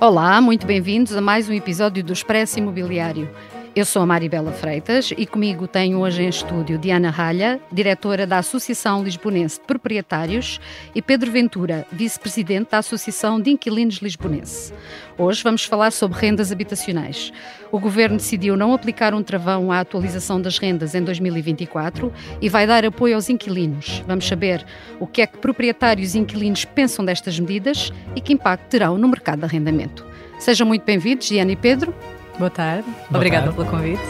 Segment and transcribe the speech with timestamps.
[0.00, 3.30] Olá, muito bem-vindos a mais um episódio do Expresso Imobiliário.
[3.76, 8.38] Eu sou a Maribela Freitas e comigo tenho hoje em estúdio Diana Ralha, diretora da
[8.38, 10.58] Associação Lisbonense de Proprietários,
[10.94, 14.72] e Pedro Ventura, vice-presidente da Associação de Inquilinos Lisbonense.
[15.18, 17.30] Hoje vamos falar sobre rendas habitacionais.
[17.70, 22.66] O governo decidiu não aplicar um travão à atualização das rendas em 2024 e vai
[22.66, 24.02] dar apoio aos inquilinos.
[24.06, 24.64] Vamos saber
[24.98, 29.06] o que é que proprietários e inquilinos pensam destas medidas e que impacto terão no
[29.06, 30.06] mercado de arrendamento.
[30.38, 31.94] Sejam muito bem-vindos, Diana e Pedro.
[32.38, 32.88] Boa tarde.
[32.90, 33.56] Boa Obrigada tarde.
[33.56, 34.02] pelo convite.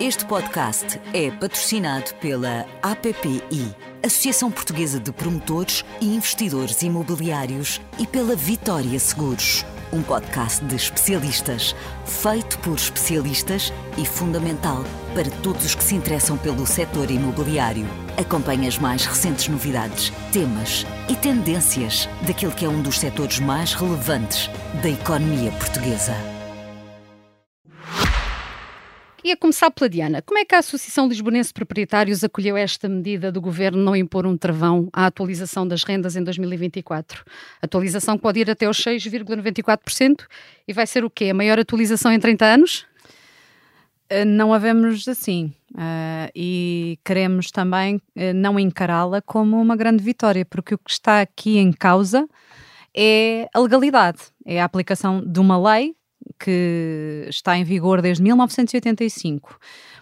[0.00, 3.74] Este podcast é patrocinado pela APPI,
[4.04, 11.74] Associação Portuguesa de Promotores e Investidores Imobiliários, e pela Vitória Seguros, um podcast de especialistas,
[12.04, 17.86] feito por especialistas e fundamental para todos os que se interessam pelo setor imobiliário.
[18.18, 23.74] Acompanhe as mais recentes novidades, temas e tendências daquele que é um dos setores mais
[23.74, 24.50] relevantes
[24.82, 26.35] da economia portuguesa.
[29.26, 32.88] E a começar pela Diana, como é que a Associação Lisbonense de Proprietários acolheu esta
[32.88, 37.24] medida do governo não impor um travão à atualização das rendas em 2024?
[37.60, 40.26] Atualização que pode ir até aos 6,94%
[40.68, 41.30] e vai ser o quê?
[41.30, 42.86] A maior atualização em 30 anos?
[44.08, 50.04] Eh, Não a vemos assim eh, e queremos também eh, não encará-la como uma grande
[50.04, 52.28] vitória, porque o que está aqui em causa
[52.94, 55.95] é a legalidade, é a aplicação de uma lei
[56.38, 59.58] que está em vigor desde 1985.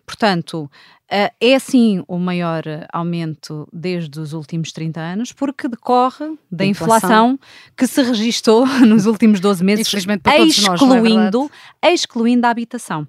[0.07, 0.71] Portanto,
[1.11, 7.37] eh, é sim o maior aumento desde os últimos 30 anos, porque decorre da Inflação.
[7.37, 7.41] inflação
[7.77, 11.51] que se registou nos últimos 12 meses, para todos nós, é excluindo,
[11.83, 13.07] excluindo a habitação.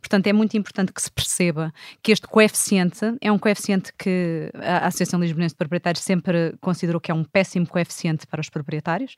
[0.00, 1.72] Portanto, é muito importante que se perceba
[2.02, 7.10] que este coeficiente é um coeficiente que a Associação Lisbonense de Proprietários sempre considerou que
[7.10, 9.16] é um péssimo coeficiente para os proprietários,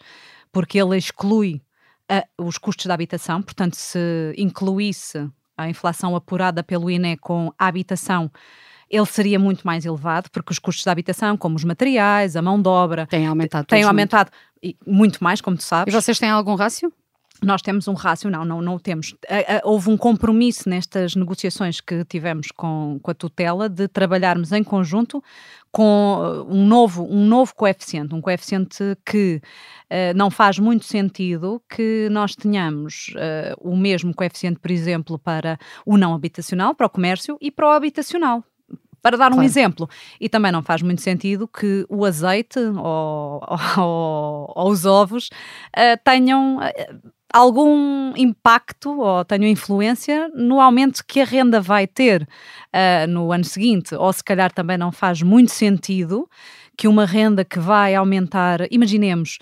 [0.52, 1.60] porque ele exclui
[2.08, 3.42] a- os custos da habitação.
[3.42, 8.30] Portanto, se incluísse a inflação apurada pelo INE com a habitação,
[8.90, 12.60] ele seria muito mais elevado, porque os custos da habitação, como os materiais, a mão
[12.60, 14.30] de obra, Tem aumentado têm aumentado
[14.62, 15.68] e muito mais, como tu muito.
[15.68, 15.92] sabes.
[15.92, 16.92] E vocês têm algum rácio?
[17.42, 19.14] Nós temos um rácio, não, não, não o temos.
[19.62, 25.22] Houve um compromisso nestas negociações que tivemos com, com a tutela de trabalharmos em conjunto
[25.70, 29.40] com uh, um novo, um novo coeficiente, um coeficiente que
[29.90, 35.58] uh, não faz muito sentido que nós tenhamos uh, o mesmo coeficiente, por exemplo, para
[35.86, 38.42] o não habitacional, para o comércio e para o habitacional.
[39.00, 39.44] Para dar um Claro.
[39.46, 39.88] exemplo,
[40.20, 43.40] e também não faz muito sentido que o azeite ou,
[43.78, 45.28] ou- ou os ovos
[45.76, 52.22] uh, tenham uh, algum impacto ou tenham influência no aumento que a renda vai ter
[52.22, 56.28] uh, no ano seguinte, ou se calhar também não faz muito sentido
[56.76, 59.38] que uma renda que vai aumentar, imaginemos,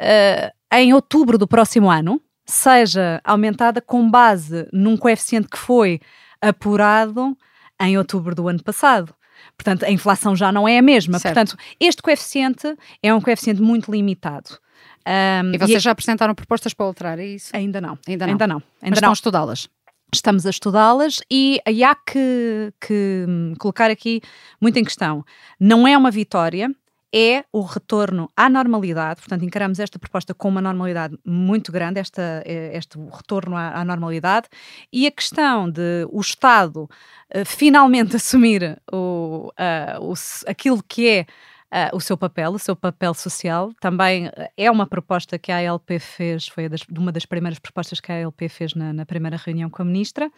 [0.00, 6.00] uh, em outubro do próximo ano, seja aumentada com base num coeficiente que foi
[6.40, 7.36] apurado
[7.80, 9.14] em outubro do ano passado.
[9.56, 11.18] Portanto, a inflação já não é a mesma.
[11.18, 11.34] Certo.
[11.34, 14.58] Portanto, este coeficiente é um coeficiente muito limitado.
[15.06, 17.54] Um, E vocês já apresentaram propostas para alterar, é isso?
[17.54, 17.98] Ainda não.
[18.06, 18.32] Ainda não.
[18.32, 18.56] Ainda não.
[18.56, 19.12] Mas Ainda estão não.
[19.12, 19.68] a estudá-las.
[20.12, 24.22] Estamos a estudá-las e, e há que, que, hum, colocar aqui
[24.60, 25.24] muito em questão.
[25.60, 26.70] Não é uma vitória,
[27.14, 29.20] é o retorno à normalidade.
[29.20, 33.84] Portanto, encaramos esta proposta com uma normalidade muito grande, esta, eh, este retorno à, à
[33.84, 34.48] normalidade.
[34.92, 36.88] E a questão de o Estado
[37.30, 40.14] eh, finalmente assumir o, ah, o
[40.46, 41.26] aquilo que é
[41.70, 45.70] ah, o seu papel, o seu papel social, também eh, é uma proposta que a
[45.70, 49.36] ALP fez, foi das- uma das primeiras propostas que a ALP fez na, na primeira
[49.36, 50.30] reunião com a Ministra,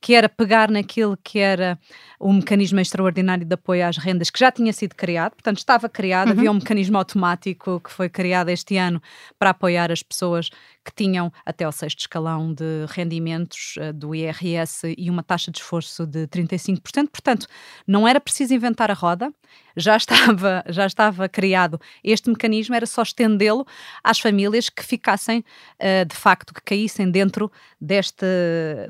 [0.00, 1.78] que era pegar naquilo que era
[2.20, 6.30] o mecanismo extraordinário de apoio às rendas que já tinha sido criado, portanto estava criado,
[6.32, 9.00] havia um mecanismo automático que foi criado este ano
[9.38, 10.50] para apoiar as pessoas
[10.84, 15.58] que tinham até ao sexto escalão de rendimentos eh, do IRS e uma taxa de
[15.58, 17.46] esforço de 35%, portanto
[17.86, 19.32] não era preciso inventar a roda,
[19.76, 23.66] já estava, já estava criado este mecanismo, era só estendê-lo
[24.02, 25.44] às famílias que ficassem,
[25.78, 27.50] eh, de facto, que caíssem dentro
[27.80, 28.26] deste,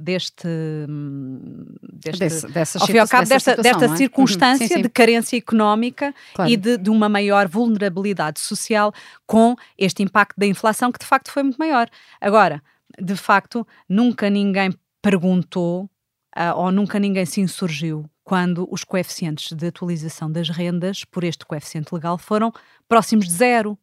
[0.00, 0.46] deste,
[0.88, 3.96] hum, deste Desse- dessas ao fim e ao cabo, dessa desta, desta é?
[3.96, 4.68] circunstância Uhum.
[4.68, 4.82] Sim, sim.
[4.82, 6.50] de carência económica Claro.
[6.50, 8.92] e de, de uma maior vulnerabilidade social
[9.26, 11.83] com este impacto da inflação, que de facto foi muito maior.
[12.20, 12.62] Agora,
[13.00, 14.72] de facto, nunca ninguém
[15.02, 15.90] perguntou
[16.34, 21.44] ah, ou nunca ninguém se insurgiu quando os coeficientes de atualização das rendas por este
[21.44, 22.52] coeficiente legal foram
[22.88, 23.78] próximos de zero.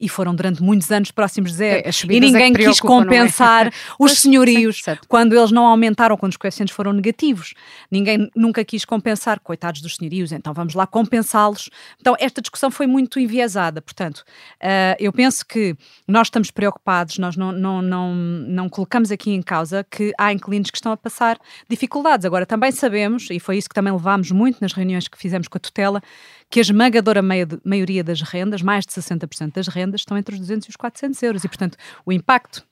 [0.00, 1.88] E foram durante muitos anos próximos de zero.
[1.88, 3.02] É, e é ninguém que quis não é?
[3.02, 7.54] compensar os senhorios sim, quando eles não aumentaram, quando os coeficientes foram negativos.
[7.90, 11.68] Ninguém nunca quis compensar, coitados dos senhorios, então vamos lá compensá-los.
[12.00, 13.82] Então, esta discussão foi muito enviesada.
[13.82, 14.24] Portanto,
[14.60, 15.76] ah, eu penso que
[16.08, 20.70] nós estamos preocupados, nós não, não, não, não colocamos aqui em causa que há inquilinos
[20.70, 21.38] que estão a passar
[21.68, 22.24] dificuldades.
[22.24, 25.58] Agora, também sabemos, e foi isso que também levámos muito nas reuniões que fizemos com
[25.58, 26.02] a tutela,
[26.50, 30.66] que a esmagadora maioria das rendas, mais de 60% das rendas, estão entre os 200
[30.66, 31.44] e os 400 euros.
[31.44, 32.66] E, portanto, o impacto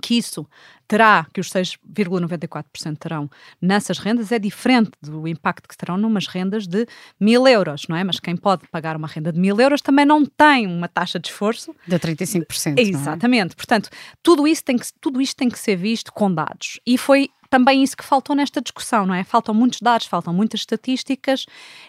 [0.00, 0.46] que isso
[0.86, 3.28] terá, que os 6,94% terão
[3.60, 6.86] nessas rendas, é diferente do impacto que terão numas rendas de
[7.18, 8.04] mil euros, não é?
[8.04, 11.28] Mas quem pode pagar uma renda de mil euros também não tem uma taxa de
[11.28, 12.66] esforço De 35%.
[12.66, 12.82] não é?
[12.82, 13.56] Exatamente.
[13.56, 13.90] Portanto,
[14.22, 16.78] tudo, isso tem que, tudo isto tem que ser visto com dados.
[16.86, 19.24] E foi também isso que faltou nesta discussão, não é?
[19.24, 21.44] Faltam muitos dados, faltam muitas estatísticas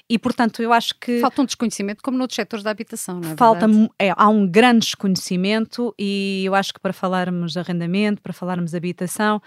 [0.09, 3.37] e, portanto, eu acho que Falta um desconhecimento, como noutros setores da habitação, não é?
[3.37, 3.67] falta,
[3.99, 8.71] é, há um grande desconhecimento e eu acho que para falarmos de arrendamento, para falarmos
[8.71, 9.39] de habitação,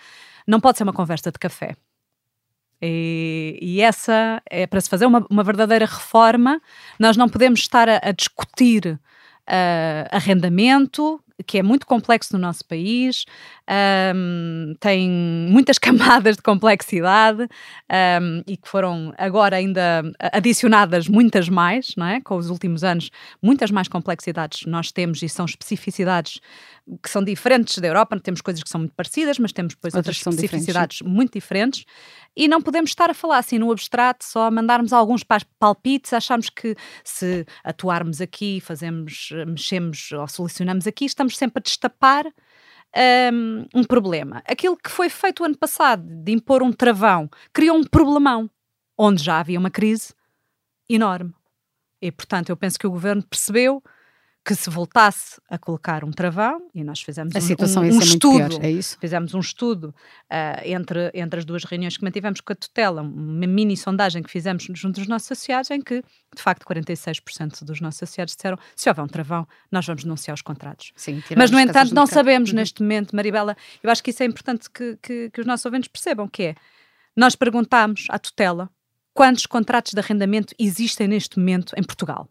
[0.46, 1.76] não pode ser uma conversa de café.
[2.80, 6.60] E, e essa é para se fazer uma, uma verdadeira reforma,
[6.98, 9.00] nós não podemos estar a, a discutir
[9.46, 13.24] ah, arrendamento, que é muito complexo no nosso país,
[13.68, 15.08] ahm, tem
[15.50, 17.48] muitas camadas de complexidade
[17.88, 22.20] ahm, e que foram agora ainda adicionadas muitas mais, não é?
[22.20, 23.10] Com os últimos anos,
[23.42, 26.40] muitas mais complexidades nós temos e são especificidades
[27.02, 28.18] que são diferentes da Europa.
[28.20, 31.32] Temos coisas que são muito parecidas, mas temos depois Outras outras, são diferentes, especificidades muito
[31.32, 31.84] diferentes.
[32.36, 36.12] E não podemos estar a falar assim no abstrato, só a mandarmos alguns pa- palpites,
[36.12, 42.26] achamos que se atuarmos aqui, fazemos, mexemos ou solucionamos aqui, estamos sempre a destapar
[43.32, 44.42] hum, um problema.
[44.46, 48.50] Aquilo que foi feito o ano passado, de impor um travão, criou um problemão,
[48.96, 50.14] onde já havia uma crise
[50.88, 51.34] enorme.
[52.00, 53.82] E, portanto, eu penso que o governo percebeu
[54.44, 57.98] que se voltasse a colocar um travão, e nós fizemos A um, situação um, um
[57.98, 58.98] estudo, pior, é isso?
[59.00, 59.94] fizemos um estudo
[60.28, 64.30] ah, entre, entre as duas reuniões que mantivemos com a tutela, uma mini sondagem que
[64.30, 66.02] fizemos junto dos nossos associados, em que,
[66.36, 70.42] de facto, 46% dos nossos associados disseram se houver um travão, nós vamos denunciar os
[70.42, 70.92] contratos.
[70.94, 72.56] Sim, Mas, no entanto, não sabemos Uhum.
[72.56, 75.88] neste momento, Maribela, eu acho que isso é importante que, que, que os nossos ouvintes
[75.88, 76.54] percebam, que é,
[77.16, 78.68] nós perguntámos à tutela
[79.14, 82.28] quantos contratos de arrendamento existem neste momento em Portugal.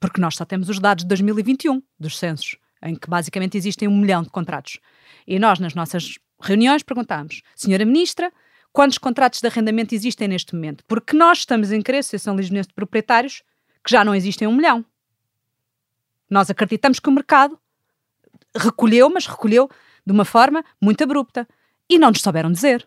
[0.00, 3.98] Porque nós só temos os dados de 2021, dos censos, em que basicamente existem um
[3.98, 4.78] milhão de contratos.
[5.26, 8.32] E nós, nas nossas reuniões, perguntámos, Senhora Ministra,
[8.72, 10.84] quantos contratos de arrendamento existem neste momento?
[10.86, 13.42] Porque nós estamos em crer, Associação Lisbonense de Proprietários,
[13.84, 14.84] que já não existem um milhão.
[16.28, 17.58] Nós acreditamos que o mercado
[18.56, 19.68] recolheu, mas recolheu
[20.06, 21.46] de uma forma muito abrupta.
[21.88, 22.86] E não nos souberam dizer.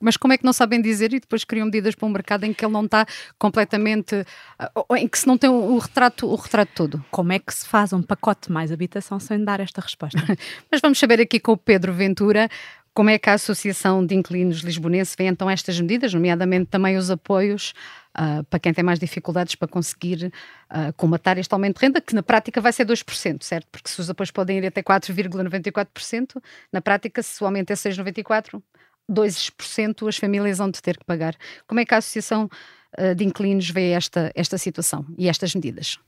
[0.00, 2.52] Mas como é que não sabem dizer e depois criam medidas para um mercado em
[2.52, 3.06] que ele não está
[3.38, 4.24] completamente.
[4.58, 7.04] ah, ou em que se não tem o, retrato, o retrato todo?
[7.10, 10.18] Como é que se faz um pacote de mais habitação sem dar esta resposta?
[10.70, 12.48] Mas vamos saber aqui com o Pedro Ventura
[12.96, 17.10] como é que a Associação de Inquilinos Lisbonense vê então estas medidas, nomeadamente também os
[17.10, 17.74] apoios
[18.14, 20.32] ah, para quem tem mais dificuldades para conseguir
[20.70, 23.66] ah, comatar este aumento de renda, que na prática vai ser 2%, certo?
[23.70, 26.42] Porque se os apoios podem ir até 4,94%,
[26.72, 28.62] na prática, se o aumento é 6,94%,
[29.10, 31.36] 2% as famílias vão ter que pagar.
[31.66, 32.48] Como é que a Associação
[32.96, 35.98] ah, de Inquilinos vê esta, esta situação e estas medidas?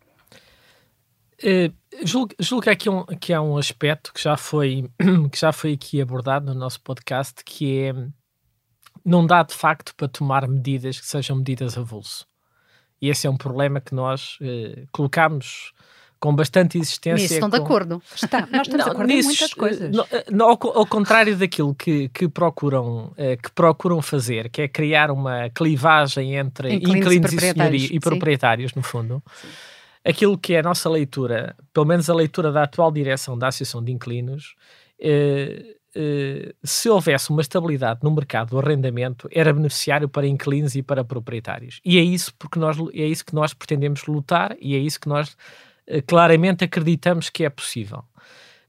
[1.42, 1.70] Eh,
[2.04, 4.90] julgo, julgo que, aqui um, que há um aspecto que já, foi,
[5.30, 7.94] que já foi aqui abordado no nosso podcast, que é
[9.04, 12.26] não dá de facto para tomar medidas que sejam medidas a vulso.
[13.00, 15.72] E esse é um problema que nós eh, colocamos
[16.20, 17.22] com bastante insistência.
[17.22, 18.02] Nisso estão de com- acordo.
[18.14, 19.90] Está, nós estamos de Não, acordo em nisso, muitas coisas.
[19.94, 24.68] no- no- ao, ao contrário daquilo que, que procuram, eh, que procuram fazer, que é
[24.68, 28.80] criar uma clivagem entre Inquilinos e inquilinos e, proprietários, e sim.
[28.80, 29.22] no fundo,
[30.04, 33.82] aquilo que é a nossa leitura, pelo menos a leitura da atual direção da Associação
[33.84, 34.54] de Inquilinos,
[35.00, 40.82] eh, eh, se houvesse uma estabilidade no mercado do arrendamento, era beneficiário para inquilinos e
[40.82, 41.80] para proprietários.
[41.84, 45.08] E é isso, porque nós, é isso que nós pretendemos lutar e é isso que
[45.08, 45.36] nós
[46.06, 48.04] claramente acreditamos que é possível.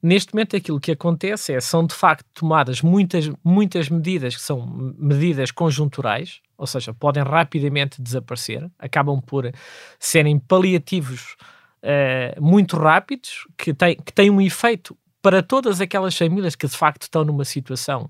[0.01, 4.65] Neste momento, aquilo que acontece é são de facto tomadas muitas, muitas medidas que são
[4.97, 9.51] medidas conjunturais, ou seja, podem rapidamente desaparecer, acabam por
[9.99, 11.35] serem paliativos
[11.81, 16.77] eh, muito rápidos, que têm, que têm um efeito para todas aquelas famílias que de
[16.77, 18.09] facto estão numa situação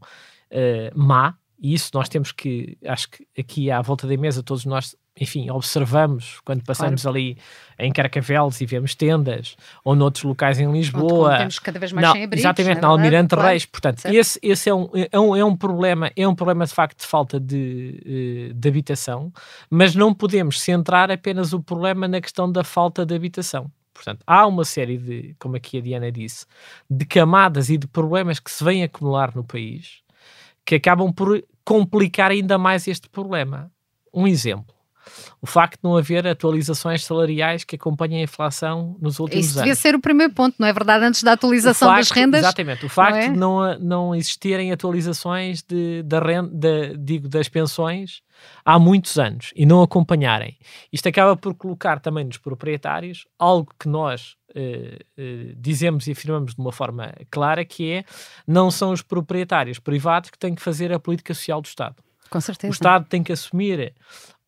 [0.51, 4.63] eh, má, e isso nós temos que, acho que aqui à volta da mesa, todos
[4.65, 7.37] nós, enfim, observamos quando passamos ali
[7.77, 11.07] em Carcavelos e vemos tendas, ou noutros locais em Lisboa.
[11.29, 12.43] como temos cada vez mais Não, sem abrigos.
[12.45, 12.91] exatamente, na é verdade?
[12.93, 13.47] Almirante Claro.
[13.49, 13.65] Reis.
[13.65, 14.15] Portanto, Certo.
[14.15, 17.05] esse, esse é, um, é, um, é um problema, é um problema de facto de
[17.05, 19.31] falta de, eh, de habitação,
[19.69, 23.71] mas não podemos centrar apenas o problema na questão da falta de habitação.
[23.93, 26.45] Portanto, há uma série de, como aqui a Diana disse,
[26.89, 30.01] de camadas e de problemas que se vêm acumular no país
[30.65, 33.71] que acabam por complicar ainda mais este problema.
[34.13, 34.75] Um exemplo
[35.41, 39.63] o facto de não haver atualizações salariais que acompanhem a inflação nos últimos Isso anos.
[39.63, 41.05] devia ser o primeiro ponto, não é verdade?
[41.05, 42.39] Antes da atualização facto, das rendas.
[42.41, 42.85] Exatamente.
[42.85, 43.75] O facto não é?
[43.75, 48.21] de não, não existirem atualizações de, da renda, de, digo, das pensões
[48.63, 50.57] há muitos anos e não acompanharem.
[50.91, 56.55] Isto acaba por colocar também nos proprietários algo que nós eh, eh, dizemos e afirmamos
[56.55, 58.03] de uma forma clara, que é
[58.47, 61.97] não são os proprietários privados que têm que fazer a política social do Estado.
[62.29, 62.71] Com certeza.
[62.71, 63.93] O Estado tem que assumir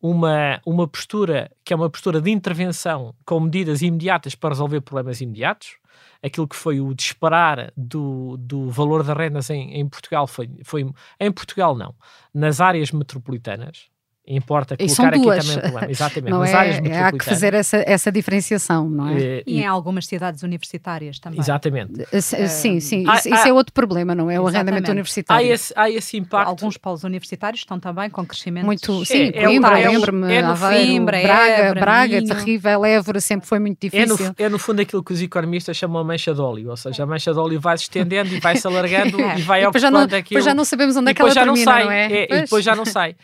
[0.02, 5.20] uma, uma postura que é uma postura de intervenção com medidas imediatas para resolver problemas
[5.20, 5.78] imediatos.
[6.20, 10.88] Aquilo que foi o disparar do, do valor das rendas em, em Portugal foi, foi.
[11.20, 11.94] Em Portugal, não.
[12.34, 13.88] Nas áreas metropolitanas,
[14.24, 15.38] Importa E colocar são aqui duas.
[15.44, 15.90] também o problema.
[15.90, 16.30] Exatamente.
[16.30, 19.20] Não nas é, áreas há que fazer essa, essa diferenciação, não é?
[19.20, 21.40] eh, E em algumas cidades universitárias também.
[21.40, 22.02] Exatamente.
[22.02, 23.04] Eh, s- Sim, sim.
[23.08, 24.38] há- Isso, isso há- é outro problema, não é?
[24.38, 24.88] O arrendamento Exatamente.
[24.88, 25.52] Há universitário.
[25.52, 26.48] esse, há esse impacto.
[26.48, 28.64] Alguns polos universitários estão também com crescimento.
[28.64, 32.28] Muito, sim, é Coimbra, é lembro-me, é no Aveiro, Coimbra, Braga, Évora, Braga, Minho.
[32.36, 34.34] terrível, Évora sempre foi muito É no, difícil.
[34.38, 37.06] é no fundo aquilo que os economistas chamam a mancha de óleo, ou seja, a
[37.06, 39.38] mancha de óleo vai se estendendo e vai se alargando É.
[39.40, 40.28] e vai E já, não, ocupando aquilo.
[40.28, 41.84] depois já não sabemos onde é e que ela depois já não termina, sai.
[41.84, 42.12] não é?
[42.12, 42.40] É, e Pois.
[42.42, 43.16] depois já não sai.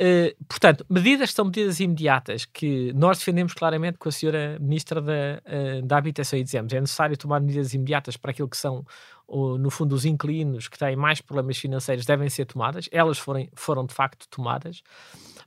[0.00, 5.12] Uh, portanto, medidas são medidas imediatas que nós defendemos claramente com a senhora Ministra da,
[5.12, 8.82] uh, da Habitação e dizemos é necessário tomar medidas imediatas para aquilo que são,
[9.28, 12.88] no fundo, os inquilinos que têm mais problemas financeiros devem ser tomadas.
[12.90, 14.82] Elas forem, foram de facto tomadas,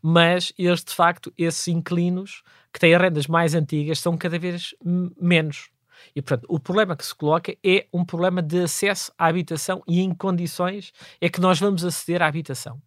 [0.03, 4.75] mas eles, de facto, esses inquilinos que têm rendas mais antigas são cada vez
[5.19, 5.69] menos.
[6.15, 9.99] E, portanto, o problema que se coloca é um problema de acesso à habitação e
[9.99, 12.79] em condições é que nós vamos aceder à habitação.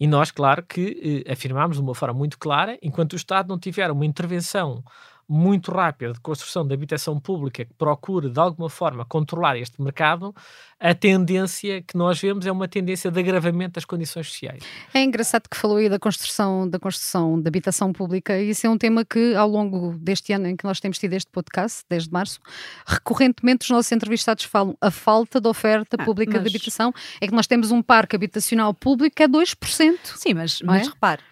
[0.00, 3.58] E nós, claro, que eh, afirmamos de uma forma muito clara, enquanto o Estado não
[3.58, 4.82] tiver uma intervenção
[5.28, 10.34] muito rápida de construção de habitação pública que procure, de alguma forma, controlar este mercado,
[10.80, 14.62] a tendência que nós vemos é uma tendência de agravamento das condições sociais.
[14.94, 18.70] É engraçado que falou aí da construção, da construção de habitação pública, e isso é
[18.70, 22.10] um tema que ao longo deste ano em que nós temos tido este podcast, desde
[22.10, 22.40] março,
[22.86, 27.26] recorrentemente os nossos entrevistados falam a falta de oferta Ah, pública de mas- habitação, é
[27.26, 29.98] que nós temos um parque habitacional público que é 2%.
[30.16, 30.90] Sim, mas, mas é?
[30.90, 31.22] repare,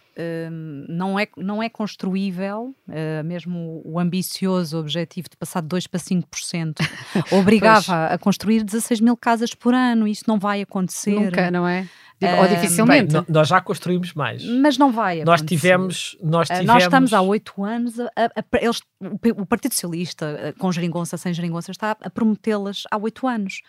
[0.88, 6.00] não, é, não é construível, uh, mesmo o ambicioso objetivo de passar de 2% para
[6.00, 6.75] 5%,
[7.32, 10.06] obrigava a construir 16 mil casas por ano.
[10.08, 11.14] Isso não vai acontecer.
[11.20, 11.87] Nunca, não é?
[12.23, 13.12] Ou Ah, dificilmente.
[13.12, 14.42] Bem, nós já construímos mais.
[14.42, 15.44] Mas não vai Nós acontecer.
[15.61, 16.66] tivemos, nós Uh, tivemos...
[16.73, 18.80] Nós estamos há oito anos, a, a- a- eles,
[19.37, 23.61] o Partido Socialista, com geringonça, sem geringonça, está a prometê-las há oito anos.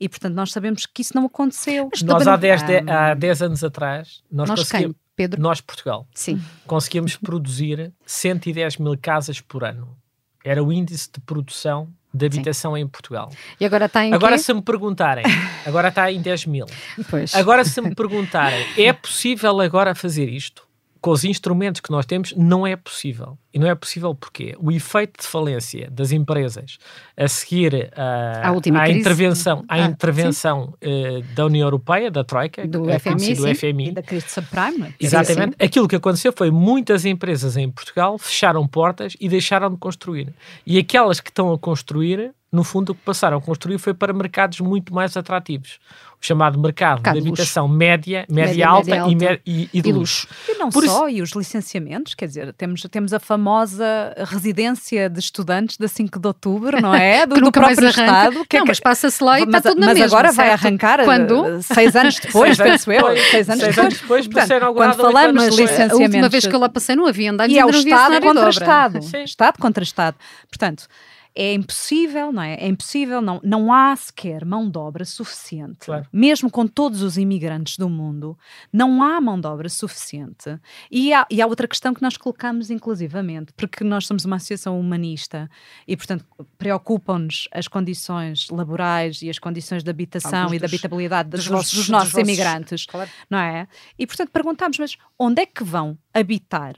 [0.00, 1.90] E, portanto, nós sabemos que isso não aconteceu.
[1.92, 5.00] Mas Nós há não- 10, de- Ah, há 10 anos atrás, nós, Nós conseguimos, quem?
[5.20, 5.42] Pedro?
[5.42, 6.40] nós Portugal, Sim.
[6.66, 9.94] conseguimos produzir 110 mil casas por ano.
[10.42, 13.30] Era o índice de produção de habitação em Portugal.
[13.60, 14.42] E agora está em Agora quê?
[14.42, 15.24] se me perguntarem,
[15.66, 16.66] agora está em 10 mil.
[17.10, 17.34] Pois.
[17.34, 20.66] Agora se me perguntarem, é possível agora fazer isto?
[21.00, 23.38] Com os instrumentos que nós temos, não é possível.
[23.52, 26.78] E não é possível porque o efeito de falência das empresas
[27.16, 32.66] a seguir ah, À à intervenção, à Ah, intervenção eh, da União Europeia, da Troika,
[32.66, 33.54] Do é FMI, sim.
[33.54, 34.94] FMI, E da crise subprime.
[35.00, 35.56] Exatamente.
[35.58, 40.32] Aquilo que aconteceu foi muitas empresas em Portugal fecharam portas e deixaram de construir.
[40.64, 44.12] E aquelas que estão a construir, no fundo, o que passaram a construir foi para
[44.12, 45.78] mercados muito mais atrativos.
[46.22, 47.28] Chamado mercado, de de luxo.
[47.42, 49.24] habitação média, média, Média, alta, média e, alta.
[49.24, 50.28] mé- e, e de E luxo.
[50.46, 53.84] E não Por só, e os licenciamentos, quer dizer, temos, temos a famosa
[54.26, 57.24] residência de estudantes da 5 de outubro, não é?
[57.26, 57.88] Do, Que do próprio.
[57.88, 58.44] Estado.
[58.46, 60.32] que é não, que- mas passa-se lá e está mas, tudo na mas mesma, agora
[60.32, 60.60] vai certo?
[60.66, 61.42] arrancar Quando?
[61.42, 63.16] uh, seis anos depois, penso eu.
[63.30, 63.78] Seis anos Seis depois.
[63.78, 66.30] anos depois, Portanto, quando falamos quando- de Mas, A última licenciamentos...
[66.32, 68.50] vez que eu lá passei não havia andares E é o Estado contra.
[68.50, 68.98] Estado.
[69.24, 70.16] Estado contra Estado.
[70.50, 70.84] Portanto,
[71.34, 72.54] é impossível, não é?
[72.54, 75.78] É impossível, não, não há sequer mão de obra suficiente.
[75.86, 76.06] Claro.
[76.12, 78.36] Mesmo com todos os imigrantes do mundo,
[78.72, 80.58] não há mão de obra suficiente.
[80.90, 84.78] E há, e há outra questão que nós colocamos inclusivamente, porque nós somos uma associação
[84.78, 85.48] humanista
[85.86, 86.24] e, portanto,
[86.58, 91.40] preocupam-nos as condições laborais e as condições de habitação Alguns e da dos- habitabilidade dos,
[91.40, 93.10] dos vossos- vossos- dos dos nossos vossos- imigrantes Claro.
[93.28, 93.66] não é?
[93.98, 96.74] E portanto perguntamos, mas onde é que vão habitar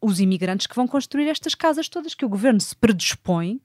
[0.00, 3.60] os imigrantes que vão construir estas casas todas que o governo se predispõe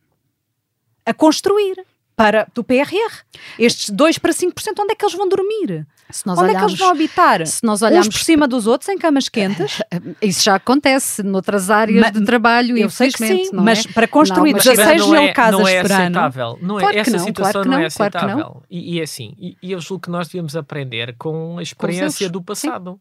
[1.05, 1.84] a construir
[2.15, 3.24] para do PRR?
[3.58, 5.88] Estes 2 para 5%, onde é que eles vão dormir?
[6.10, 7.48] Se nós onde é que eles vão habitar?
[7.48, 9.81] se nós Uns olharmos por cima dos outros em camas quentes?
[10.22, 13.91] Isso já acontece noutras áreas Ma- de trabalho, Eu sei que sim, não mas é?
[13.93, 16.01] para construir Não, mas 16 não mil é, casas não é por ano.
[16.01, 16.60] aceitável.
[16.62, 18.22] Não é, Claro que essa não, situação claro que não, é não, claro não.
[18.34, 18.63] aceitável.
[18.70, 22.25] E, e é assim, e, e eu julgo que nós devemos aprender com a experiência
[22.25, 23.00] erros, do passado.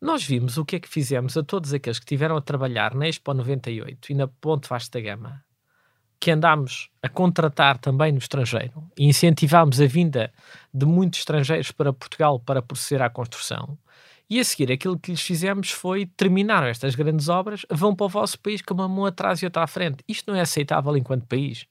[0.00, 3.06] Nós vimos o que é que fizemos a todos aqueles que tiveram a trabalhar na
[3.06, 5.42] Expo 98 e na Ponte Vasta Gama.
[6.20, 10.30] Que andámos a contratar também no estrangeiro e incentivámos a vinda
[10.72, 13.78] de muitos estrangeiros para Portugal para proceder à construção.
[14.28, 18.08] E a seguir, aquilo que lhes fizemos foi terminar estas grandes obras, vão para o
[18.08, 20.04] vosso país com uma mão atrás e outra à frente.
[20.06, 21.66] Isto não é aceitável enquanto país.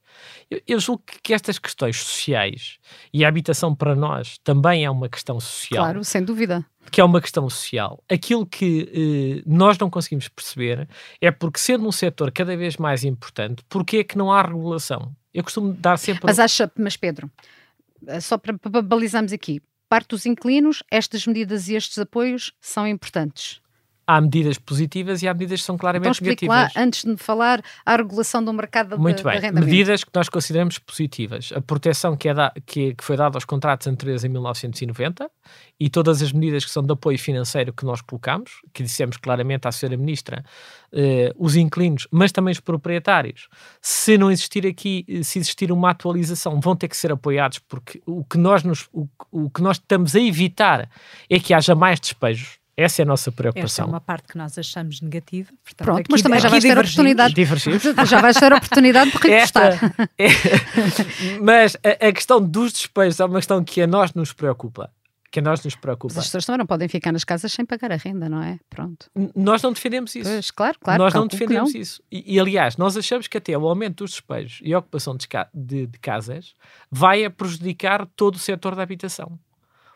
[0.52, 2.78] Eu, eu julgo que estas questões sociais
[3.14, 5.86] e a habitação para nós também é uma questão social.
[5.86, 6.66] Claro, sem dúvida.
[6.92, 8.04] Que é uma questão social.
[8.10, 10.88] Aquilo que eh, nós não conseguimos perceber
[11.22, 15.16] é porque, sendo um setor cada vez mais importante, porque é que não há regulação?
[15.34, 16.24] Eu costumo dar sempre.
[16.26, 17.30] Mas acha, mas Pedro,
[18.08, 22.88] eh, só para, para balizarmos aqui, parte dos inquilinos, estas medidas e estes apoios são
[22.88, 23.62] importantes.
[24.12, 26.56] Há medidas positivas e há medidas que são claramente então, negativas.
[26.56, 29.38] Lá, antes de falar, a regulação do mercado Muito de, bem.
[29.38, 29.66] arrendamento.
[29.66, 31.52] Medidas que nós consideramos positivas.
[31.54, 35.30] A proteção que, é da, que, que foi dada aos contratos anteriores em 1990
[35.80, 39.68] e todas as medidas que são de apoio financeiro que nós colocamos, que dissemos claramente
[39.68, 39.96] à Sra.
[39.96, 40.44] Ministra,
[40.92, 43.48] eh, os inquilinos, mas também os proprietários,
[43.82, 48.24] se não existir aqui, se existir uma atualização, vão ter que ser apoiados, porque o
[48.24, 50.90] que nós, nos, o, o que nós estamos a evitar
[51.30, 53.66] é que haja mais despejos essa é a nossa preocupação.
[53.66, 55.52] Esta é uma parte que nós achamos negativa.
[55.64, 57.34] Portanto, Pronto, aqui, mas também já vais ter oportunidade.
[57.34, 57.84] Divergimos.
[58.08, 59.74] Já vais ter oportunidade de repostar.
[60.18, 60.28] É,
[61.42, 64.90] mas a, a, questão dos despejos é uma questão que a nós nos preocupa.
[65.32, 66.14] Que a nós nos preocupa.
[66.16, 68.58] Mas as pessoas também não podem ficar nas casas sem pagar a renda, não é?
[68.70, 69.12] Pronto.
[69.16, 70.30] N nós não defendemos isso.
[70.30, 71.04] Pois, claro, claro.
[71.04, 71.82] Nós não defendemos não.
[71.82, 72.02] isso.
[72.12, 75.28] E, e, aliás, nós achamos que até o aumento dos despejos e a ocupação de,
[75.54, 76.56] de, de casas
[76.90, 79.38] vai a prejudicar todo o setor da habitação.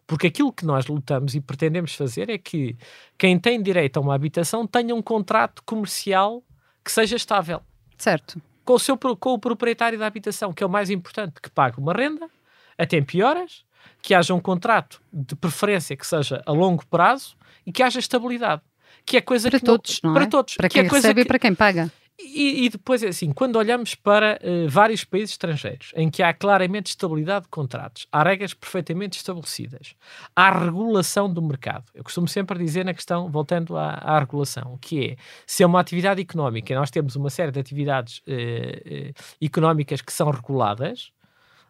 [0.05, 2.75] Porque aquilo que nós lutamos e pretendemos fazer é que
[3.17, 6.43] quem tem direito a uma habitação tenha um contrato comercial
[6.83, 7.61] que seja estável.
[7.97, 8.41] Certo.
[8.65, 11.79] Com o, seu, com o proprietário da habitação, que é o mais importante, que pague
[11.79, 12.29] uma renda
[12.77, 13.63] a tempo e horas,
[14.01, 18.61] que haja um contrato de preferência que seja a longo prazo e que haja estabilidade.
[19.05, 20.21] Que é coisa para que todos, não, não é?
[20.21, 20.55] Para todos.
[20.55, 21.21] Para quem que é recebe que...
[21.21, 21.91] e para quem paga.
[22.25, 26.33] E, e, depois é assim, quando olhamos para uh, vários países estrangeiros, em que há
[26.33, 29.95] claramente estabilidade de contratos, há regras perfeitamente estabelecidas,
[30.35, 31.85] há regulação do mercado.
[31.93, 35.79] Eu costumo sempre dizer na questão, voltando à, à regulação, que é, se é uma
[35.79, 41.11] atividade económica, nós temos uma série de atividades uh, uh, económicas que são reguladas,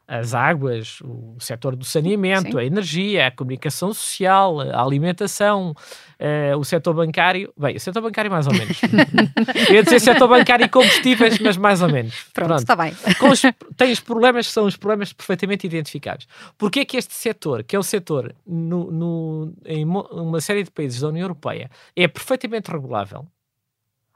[0.08, 2.60] as águas, o setor do saneamento, Sim.
[2.60, 5.74] a energia, a comunicação social, a alimentação,
[6.20, 7.54] uh, o setor bancário.
[7.58, 8.82] Bem, o setor bancário mais ou menos.
[9.70, 12.14] Eu ia dizer setor bancário e combustíveis, mas mais ou menos.
[12.34, 12.94] Pronto, está bem.
[13.32, 13.42] Os,
[13.78, 16.28] tem os problemas que são os problemas perfeitamente identificados.
[16.58, 20.72] Porquê é que este setor, que é o setor no, no, em uma série de
[20.72, 23.26] países da União Europeia, é perfeitamente regulável,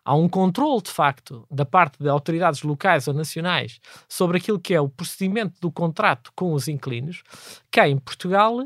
[0.07, 4.73] há um controle de facto da parte de autoridades locais ou nacionais sobre aquilo que
[4.73, 7.23] é o procedimento do contrato com os inquilinos,
[7.69, 8.63] cá em Portugal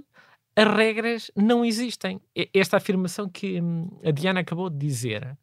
[0.56, 2.22] as regras não existem.
[2.54, 5.36] Esta afirmação que hum, a Diana acabou de dizer,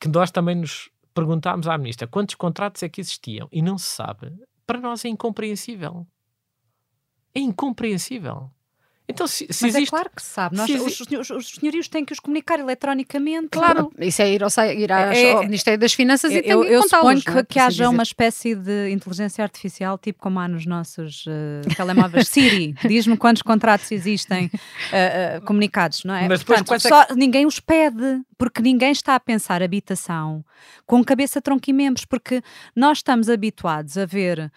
[0.00, 3.86] que nós também nos perguntámos à ministra quantos contratos é que existiam e não se
[3.86, 4.32] sabe,
[4.66, 6.04] para nós é incompreensível.
[7.32, 8.50] É incompreensível.
[9.08, 9.88] Então, se, se Mas existe...
[9.88, 10.54] é claro que se sabe.
[10.54, 13.48] Nós, se os, os, os, senhorios têm que os comunicar eletronicamente.
[13.50, 17.22] Claro, isso é ir ao, ir é, ao Ministério das Finanças e eu, Eu suponho
[17.22, 17.44] que, é?
[17.44, 17.86] que haja dizer.
[17.86, 22.28] uma espécie de inteligência artificial, tipo como há nos nossos uh, telemóveis.
[22.28, 26.28] Siri, diz-me quantos contratos existem uh, uh, comunicados, não é?
[26.28, 27.14] Mas Portanto, depois, só, é que...
[27.14, 30.44] ninguém os pede, porque ninguém está a pensar habitação
[30.86, 32.40] com cabeça, tronco e membros, porque
[32.74, 34.50] nós estamos habituados a ver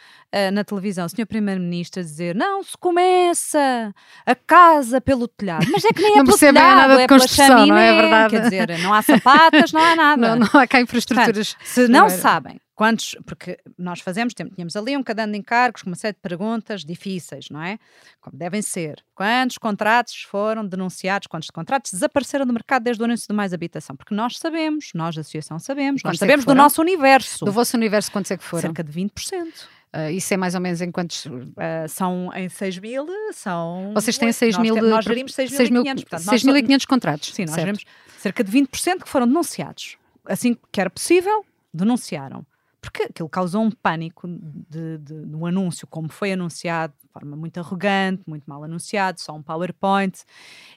[0.53, 1.25] na televisão o Sr.
[1.25, 3.93] Primeiro-Ministro dizer não, se começa
[4.25, 5.65] a casa pelo telhado.
[5.71, 8.01] Mas é que nem é não pelo telhado, nada de é construção, chaminé, não é
[8.01, 8.29] verdade?
[8.29, 10.35] Quer dizer, não há sapatas, não há nada.
[10.35, 11.53] Não, não há cá infraestruturas.
[11.53, 15.89] Portanto, se não sabem quantos, porque nós fazemos, tínhamos ali um caderno de encargos com
[15.89, 17.77] uma série de perguntas difíceis, não é?
[18.19, 19.03] Como devem ser.
[19.13, 23.95] Quantos contratos foram denunciados, quantos contratos desapareceram do mercado desde o anúncio do Mais Habitação?
[23.95, 27.45] Porque nós sabemos, nós da Associação sabemos, nós sabemos é que do nosso universo.
[27.45, 28.61] Do vosso universo, quantos é que foram?
[28.61, 29.11] Cerca de 20%.
[29.93, 31.25] Uh, isso é mais ou menos em quantos?
[31.25, 31.51] Uh,
[31.89, 33.91] são em 6 mil, são.
[33.93, 34.75] Vocês têm 6 nós mil.
[34.75, 36.05] Te, nós gerimos 6.500.
[36.05, 37.33] 6.500 contratos.
[37.33, 37.59] Sim, nós certo.
[37.59, 37.85] gerimos
[38.17, 39.97] cerca de 20% que foram denunciados.
[40.25, 42.45] Assim que era possível, denunciaram.
[42.81, 47.59] Porque aquilo causou um pânico de, de, no anúncio, como foi anunciado, de forma muito
[47.59, 50.23] arrogante, muito mal anunciado, só um PowerPoint,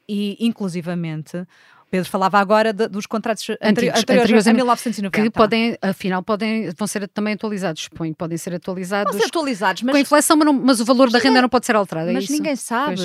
[0.06, 1.46] e inclusivamente
[1.94, 5.22] Pedro falava agora de, dos contratos anteriores, anteriores, a 1990.
[5.22, 8.12] Que podem, afinal, podem, vão ser também atualizados, suponho.
[8.12, 9.12] Podem ser atualizados.
[9.12, 9.92] Vão ser atualizados, mas.
[9.92, 12.12] Com a inflação, mas, não, mas o valor da renda não pode ser alterado.
[12.12, 13.00] Mas é ninguém sabe.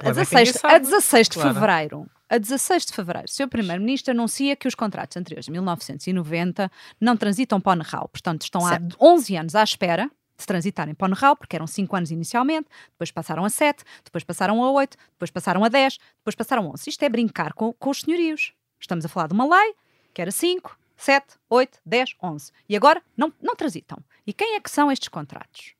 [0.00, 0.74] A 16, sabe.
[0.74, 1.54] a 16 de claro.
[1.54, 2.06] fevereiro.
[2.32, 3.46] A 16 de fevereiro, o Sr.
[3.46, 8.08] Primeiro-Ministro anuncia que os contratos anteriores de 1990 não transitam para o NRAL.
[8.08, 8.96] Portanto, estão certo.
[8.98, 12.70] há 11 anos à espera de transitarem para o NRAL, porque eram 5 anos inicialmente,
[12.92, 16.70] depois passaram a 7, depois passaram a 8, depois passaram a 10, depois passaram a
[16.70, 16.88] 11.
[16.88, 18.54] Isto é brincar com, com os senhorios.
[18.80, 19.74] Estamos a falar de uma lei
[20.14, 22.50] que era 5, 7, 8, 10, 11.
[22.66, 23.98] E agora não, não transitam.
[24.26, 25.74] E quem é que são estes contratos?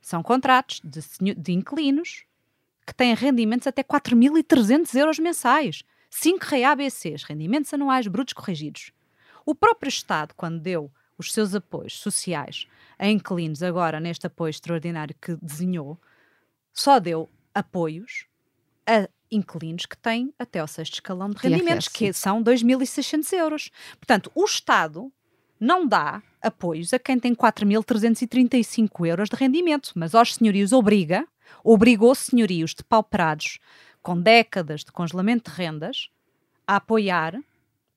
[0.00, 2.24] São contratos de, de inquilinos
[2.86, 5.84] que têm rendimentos até 4.300 euros mensais.
[6.10, 8.92] 5 REABCs, rendimentos anuais brutos corrigidos.
[9.46, 12.66] O próprio Estado, quando deu os seus apoios sociais
[12.98, 15.98] a inquilinos, agora neste apoio extraordinário que desenhou,
[16.72, 18.26] só deu apoios
[18.86, 21.92] a inquilinos que têm até ao sexto escalão de IRS, rendimentos, sim.
[21.92, 23.70] que são 2.600 euros.
[23.98, 25.12] Portanto, o Estado
[25.58, 31.26] não dá apoios a quem tem 4.335 euros de rendimento, mas aos senhorios obriga,
[31.62, 33.58] obrigou senhorios depauperados
[34.02, 36.08] com décadas de congelamento de rendas
[36.66, 37.38] a apoiar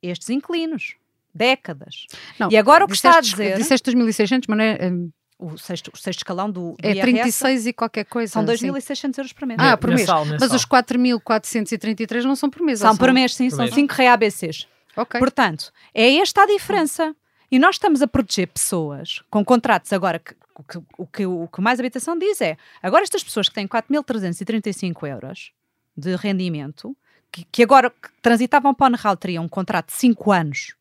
[0.01, 0.95] estes inquilinos.
[1.33, 2.05] Décadas.
[2.37, 5.09] Não, E agora o que está a disseste- dizer- Disseste 2.600, mas não é, hum,
[5.39, 8.31] O sexto, o sexto escalão do, do é IRS 36 e qualquer coisa.
[8.31, 8.67] são sim.
[8.71, 9.59] 2.600 euros por mês.
[9.59, 10.01] Ah, por mês.
[10.01, 10.55] Mensal, Mas mensal.
[10.55, 12.81] os 4.433 não são por mês.
[12.81, 13.75] ou são por mês, sim, por são mês?
[13.75, 14.67] 5 REABCs.
[14.95, 15.19] Ok.
[15.19, 17.15] Portanto, é esta a diferença.
[17.51, 21.47] E nós estamos a proteger pessoas com contratos agora que o que, o que, o
[21.47, 25.51] que mais habitação diz é agora estas pessoas que têm 4.335 euros
[25.95, 26.95] de rendimento,
[27.31, 30.75] que, que agora que transitavam para o Nerral teriam um contrato de 5 anos,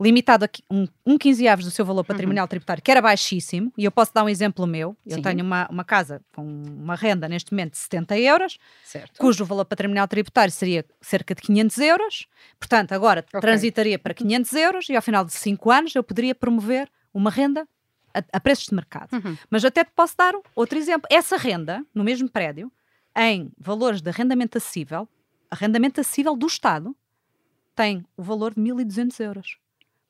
[0.00, 3.84] limitado a um, um 15 avos do seu valor patrimonial tributário, que era baixíssimo, e
[3.84, 4.96] eu posso dar um exemplo meu.
[5.04, 5.22] Eu Sim.
[5.22, 9.18] tenho uma, uma casa com uma renda neste momento de 70 euros, Certo.
[9.18, 12.26] cujo valor patrimonial tributário seria cerca de 500 euros.
[12.58, 13.40] Portanto, agora Ok.
[13.40, 17.68] transitaria para 500 euros e ao final de 5 anos eu poderia promover uma renda
[18.14, 19.12] a, a preços de mercado.
[19.12, 19.36] Uhum.
[19.50, 21.06] Mas até te posso dar outro exemplo.
[21.10, 22.72] Essa renda, no mesmo prédio,
[23.16, 25.08] em valores de arrendamento acessível,
[25.50, 26.94] arrendamento acessível do Estado,
[27.74, 29.58] tem o valor de 1.200 euros.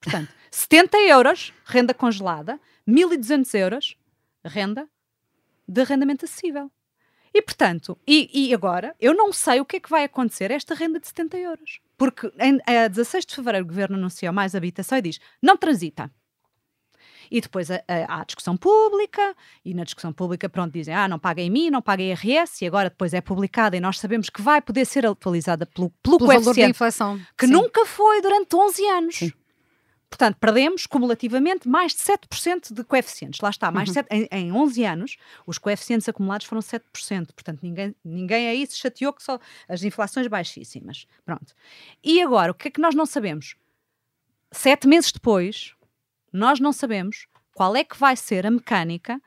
[0.01, 3.97] Portanto, 70 euros, renda congelada, 1.200 euros,
[4.45, 4.89] renda
[5.69, 6.71] de arrendamento acessível.
[7.33, 10.55] E, portanto, e, e agora, eu não sei o que é que vai acontecer a
[10.57, 11.81] esta renda de 70 euros.
[11.97, 16.11] Porque em, a 16 de fevereiro o Governo anunciou mais habitação e diz, não transita.
[17.31, 21.07] E depois a- a- há a discussão pública, e na discussão pública, pronto, dizem, ah,
[21.07, 24.29] não paga em mim, não paga IRS, e agora depois é publicada e nós sabemos
[24.29, 27.21] que vai poder ser atualizada pelo, pelo, Pelo valor da coeficiente inflação.
[27.39, 27.53] que Sim.
[27.53, 29.17] nunca foi durante 11 anos.
[29.17, 29.33] Sim.
[30.09, 33.41] Portanto, perdemos cumulativamente mais de 7% de coeficientes.
[33.41, 33.95] Lá está, mais Uhum.
[33.95, 35.17] 7, em, em 11 anos,
[35.47, 37.33] os coeficientes acumulados foram 7%.
[37.33, 39.39] Portanto, ninguém, ninguém aí se chateou que só
[39.69, 41.07] as inflações baixíssimas.
[41.25, 41.55] Pronto.
[42.03, 43.55] E agora, o que é que nós não sabemos?
[44.51, 45.75] Sete meses depois,
[46.33, 49.21] nós não sabemos qual é que vai ser a mecânica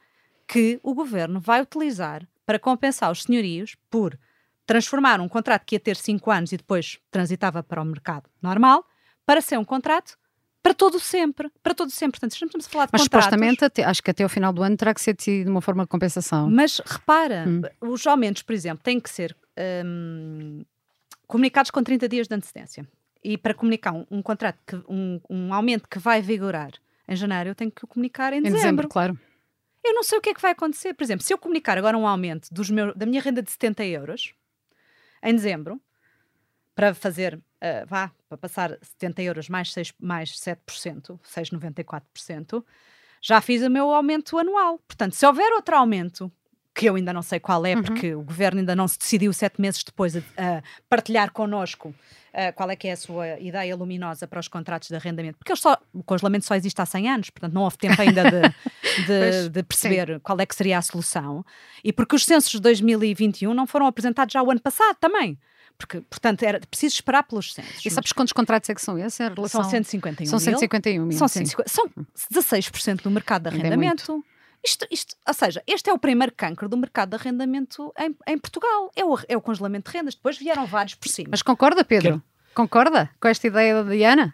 [0.48, 4.18] que o governo vai utilizar para compensar os senhorios por
[4.66, 8.86] transformar um contrato que ia ter 5 anos e depois transitava para o mercado normal
[9.26, 10.18] para ser um contrato
[10.62, 11.52] para todo sempre.
[11.62, 12.20] Para todo sempre.
[12.20, 13.26] Portanto, estamos a falar de Mas contratos.
[13.26, 15.84] supostamente, até- acho que até ao final do ano terá que ser decidido uma forma
[15.84, 16.50] de compensação.
[16.50, 17.62] Mas repara, Hum.
[17.82, 19.36] os aumentos, por exemplo, têm que ser
[19.86, 20.64] hum,
[21.28, 22.88] comunicados com 30 dias de antecedência.
[23.24, 26.72] E para comunicar um, um contrato, que, um, um aumento que vai vigorar
[27.08, 28.62] em janeiro, eu tenho que comunicar em, em dezembro.
[28.62, 29.20] dezembro, claro.
[29.84, 30.94] Eu não sei o que é que vai acontecer.
[30.94, 34.34] Por exemplo, se eu comunicar agora um aumento meus, da minha renda de 70 euros
[35.22, 35.82] em dezembro,
[36.76, 42.64] para fazer, ah, vá, para passar 70 euros mais, 6, mais 7%, 6,94%,
[43.22, 44.80] já fiz o meu aumento anual.
[44.80, 46.32] Portanto, se houver outro aumento,
[46.76, 47.84] que eu ainda não sei qual é, Uhum.
[47.84, 51.94] porque o governo ainda não se decidiu sete meses depois a, a partilhar connosco
[52.34, 55.56] ah, qual é que é a sua ideia luminosa para os contratos de arrendamento, porque
[55.56, 58.42] só, o congelamento só existe há 100 anos, portanto não houve tempo ainda de,
[59.06, 61.46] de- Pois, de perceber qual é que seria a solução.
[61.84, 65.38] E porque os censos de 2021 não foram apresentados já o ano passado também.
[65.78, 67.84] Porque, portanto, era preciso esperar pelos censos.
[67.86, 69.62] E sabes quantos contratos é que são esses em relação?
[69.64, 70.46] São 151 São mil.
[70.60, 71.18] 151 mil.
[71.18, 71.46] São, sim.
[71.46, 71.90] 150, são
[72.32, 74.24] 16% do mercado de é arrendamento.
[74.64, 78.38] Isto, isto, ou seja, este é o primeiro cancro do mercado de arrendamento em, em
[78.38, 78.92] Portugal.
[78.96, 80.16] É o, é o congelamento de rendas.
[80.16, 81.30] Depois vieram vários por cima.
[81.32, 82.22] Mas concorda, Pedro?
[82.54, 84.34] Concorda com esta ideia da Diana?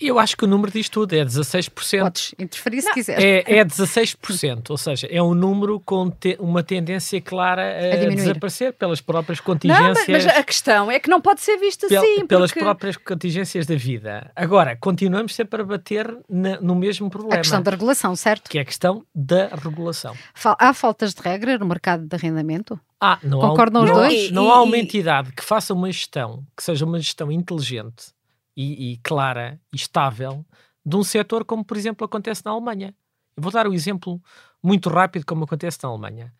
[0.00, 2.00] Eu acho que o número diz tudo, é 16%.
[2.02, 3.22] Podes interferir se quiseres.
[3.22, 8.08] É, é 16%, ou seja, é um número com te- uma tendência clara a, A
[8.14, 10.08] desaparecer pelas próprias não, contingências.
[10.08, 12.26] mas, mas a questão é que não pode ser visto pel- assim.
[12.26, 14.30] pelas porque- próprias contingências da vida.
[14.34, 18.48] Agora, continuamos sempre a bater na- no mesmo problema, A questão da regulação, certo?
[18.48, 20.14] que é a questão da regulação.
[20.34, 22.78] Fal- Há faltas de regra no mercado de arrendamento?
[23.00, 24.30] Ah, não Concordam há, os não, dois?
[24.30, 28.12] Não E- há e- uma entidade que faça uma gestão, que seja uma gestão inteligente
[28.56, 30.44] e, e clara e estável
[30.84, 32.94] de um setor como, por exemplo, acontece na Alemanha.
[33.36, 34.20] Vou dar um exemplo
[34.62, 36.32] muito rápido como acontece na Alemanha.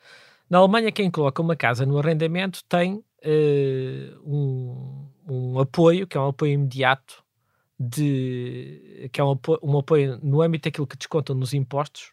[0.49, 6.20] Na Alemanha, quem coloca uma casa no arrendamento tem eh, um, um apoio, que é
[6.20, 7.23] um apoio imediato,
[7.79, 12.12] de, que é um apoio, um apoio no âmbito daquilo que descontam nos impostos,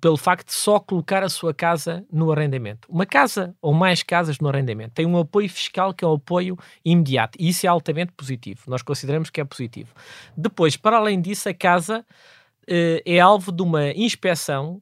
[0.00, 2.86] pelo facto de só colocar a sua casa no arrendamento.
[2.88, 6.56] Uma casa ou mais casas no arrendamento tem um apoio fiscal que é um apoio
[6.84, 8.62] imediato e isso é altamente positivo.
[8.68, 9.92] Nós consideramos que é positivo.
[10.36, 12.04] Depois, para além disso, a casa
[12.68, 14.80] eh, é alvo de uma inspeção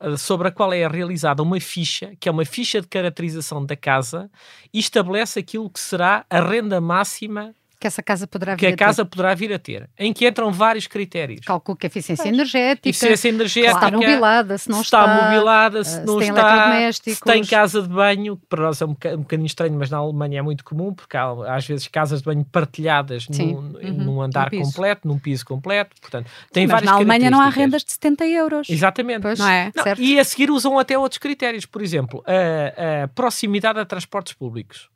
[0.00, 3.76] eh, sobre a qual é realizada uma ficha, que é uma ficha de caracterização da
[3.76, 4.30] casa,
[4.72, 8.70] e estabelece aquilo que será a renda máxima que essa casa poderá vir que a,
[8.70, 9.10] a casa ter.
[9.10, 11.40] poderá vir a ter, em que entram vários critérios.
[11.44, 15.84] Calculo que a eficiência energética, Eficiência energética, está mobilada, se não se está, está, mobilada,
[15.84, 18.84] se eh, não se tem está, se tem casa de banho, que para nós é
[18.84, 22.20] um, boca- bocadinho estranho, mas na Alemanha é muito comum, porque há às vezes casas
[22.20, 23.52] de banho partilhadas Sim.
[23.54, 27.30] num, Uhum, num andar num completo, num piso completo, portanto, tem Mas várias na Alemanha
[27.30, 28.68] não há rendas de 70 euros.
[28.70, 29.22] Exatamente.
[29.22, 29.70] Pois, Não é?
[29.74, 34.32] Não, e a seguir usam até outros critérios, por exemplo, a, a proximidade a transportes
[34.32, 34.88] públicos.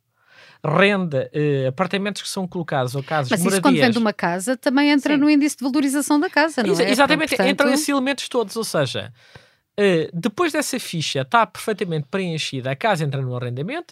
[0.63, 3.61] Renda, eh, apartamentos que são colocados ou casas, Mas isso moradias.
[3.63, 5.19] quando vende uma casa também entra Sim.
[5.19, 6.89] no índice de valorização da casa, não Exa- é?
[6.91, 9.11] Exatamente, Portanto, entram esses elementos todos, ou seja,
[9.75, 13.91] eh, depois dessa ficha está perfeitamente preenchida, a casa entra no arrendamento,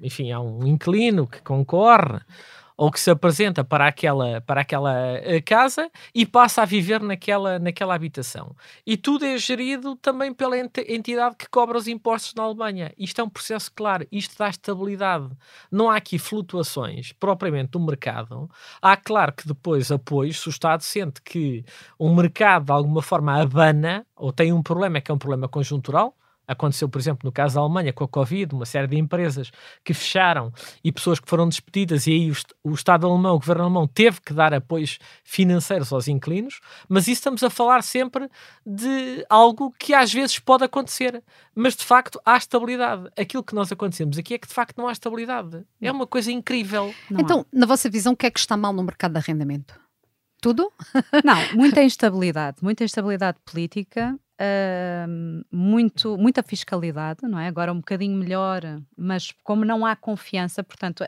[0.00, 2.18] enfim, há um inquilino que concorre
[2.76, 7.58] ou que se apresenta para aquela, para aquela eh, casa e passa a viver naquela,
[7.58, 8.54] naquela habitação.
[8.86, 12.92] E tudo é gerido também pela entidade que cobra os impostos na Alemanha.
[12.98, 15.28] Isto é um processo claro, isto dá estabilidade.
[15.70, 18.48] Não há aqui flutuações propriamente do mercado.
[18.80, 21.64] Há, claro, que depois apoios, se o Estado sente que
[21.98, 26.16] o mercado de alguma forma abana ou tem um problema que é um problema conjuntural.
[26.52, 29.50] Aconteceu, por exemplo, no caso da Alemanha com a Covid, uma série de empresas
[29.84, 32.34] que fecharam e pessoas que foram despedidas, e aí o,
[32.64, 37.20] o Estado alemão, o governo alemão, teve que dar apoios financeiros aos inquilinos, mas isso
[37.20, 38.28] estamos a falar sempre
[38.64, 41.22] de algo que às vezes pode acontecer,
[41.54, 43.08] mas de facto há estabilidade.
[43.16, 45.64] Aquilo que nós acontecemos aqui é que de facto não há estabilidade.
[45.80, 46.94] É uma coisa incrível.
[47.10, 47.22] Não há.
[47.22, 49.80] Então, na vossa visão, o que é que está mal no mercado de arrendamento?
[50.42, 50.72] Tudo?
[51.24, 54.18] Não, muita instabilidade, muita instabilidade política,
[55.08, 57.46] hum, muito, muita fiscalidade, não é?
[57.48, 58.62] Agora um bocadinho melhor,
[58.96, 61.04] mas como não há confiança, portanto,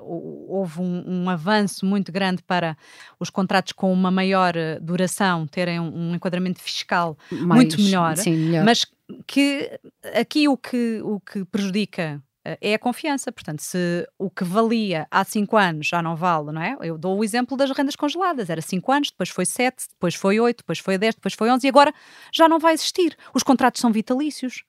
[0.00, 2.76] hou- houve um, um avanço muito grande para
[3.18, 8.36] os contratos com uma maior eh, duração terem um, um enquadramento fiscal Muito melhor, Sim,
[8.36, 8.64] melhor.
[8.64, 8.86] mas
[9.26, 9.78] que
[10.14, 13.30] aqui o que, o que prejudica é a confiança.
[13.30, 16.76] Portanto, se o que valia há 5 anos já não vale, não é?
[16.80, 18.50] Eu dou o exemplo das rendas congeladas.
[18.50, 21.66] Era 5 anos, depois foi 7, depois foi 8, depois foi 10, depois foi 11
[21.66, 21.94] e agora
[22.32, 23.16] já não vai existir.
[23.34, 24.64] Os contratos são vitalícios,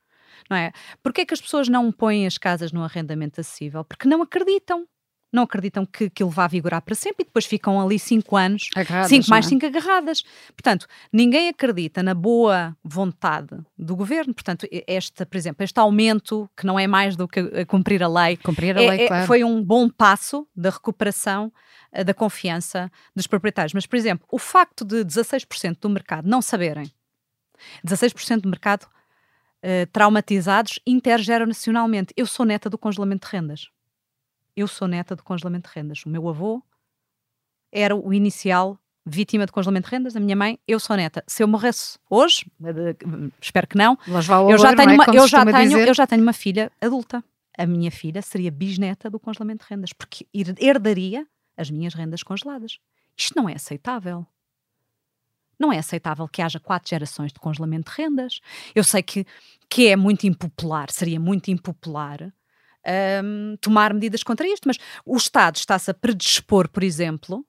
[0.50, 0.72] não é?
[1.02, 3.84] Porquê é que as pessoas não põem as casas no arrendamento acessível?
[3.84, 4.88] Porque não acreditam.
[5.34, 9.10] Não acreditam que aquilo vá vigorar para sempre e depois ficam ali 5 anos Agarradas,
[9.10, 9.50] 5 mais é?
[9.50, 10.24] 5 agarradas.
[10.56, 14.34] Portanto, ninguém acredita na boa vontade do governo.
[14.34, 18.38] Portanto, esta, por exemplo, este aumento, que não é mais do que cumprir a lei,
[18.38, 19.26] Cumprir a é- lei, é- claro.
[19.28, 21.52] foi um bom passo da recuperação
[21.92, 23.74] eh, da confiança dos proprietários.
[23.74, 26.92] Mas, por exemplo, o facto de 16% do mercado não saberem,
[27.84, 28.88] 16% do mercado
[29.62, 32.14] eh, traumatizados intergeracionalmente.
[32.18, 33.70] Eu sou neta do congelamento de rendas.
[34.56, 36.06] Eu sou neta do congelamento de rendas.
[36.06, 36.62] O meu avô
[37.72, 41.24] era o inicial vítima de congelamento de rendas, a minha mãe, eu sou neta.
[41.28, 42.96] Se eu morresse hoje, eh,
[43.42, 43.98] espero que não,
[44.52, 44.94] eu já olho, tenho é?
[44.94, 47.24] uma, eu já tenho, eu já tenho uma filha adulta.
[47.58, 52.24] A minha filha seria bisneta do congelamento de rendas, porque her- herdaria as minhas rendas
[52.24, 52.80] congeladas.
[53.18, 54.26] Isto não é aceitável.
[55.60, 58.40] Não é aceitável que haja quatro gerações de congelamento de rendas.
[58.74, 59.26] Eu sei que,
[59.70, 62.34] que é muito impopular, seria muito impopular
[63.24, 67.46] hum, tomar medidas contra isto, mas o Estado está-se a predispor, por exemplo,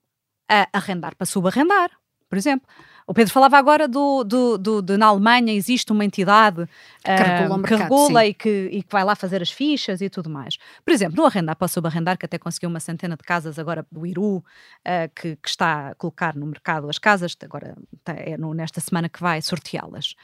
[0.49, 1.91] a arrendar para subarrendar,
[2.29, 2.67] por exemplo.
[3.07, 6.67] O Pedro falava agora do, do, do- de na Alemanha existe uma entidade
[7.05, 8.27] regula o ah, regula sim.
[8.29, 10.57] e que, e que vai lá fazer as fichas e tudo mais.
[10.83, 14.07] Por exemplo, no arrendar para subarrendar, que até conseguiu uma centena de casas agora do
[14.07, 14.43] Iru,
[14.83, 18.55] ah, que, que está a colocar no mercado as casas, que agora tá- é no-
[18.55, 20.15] nesta semana que vai sorteá-las.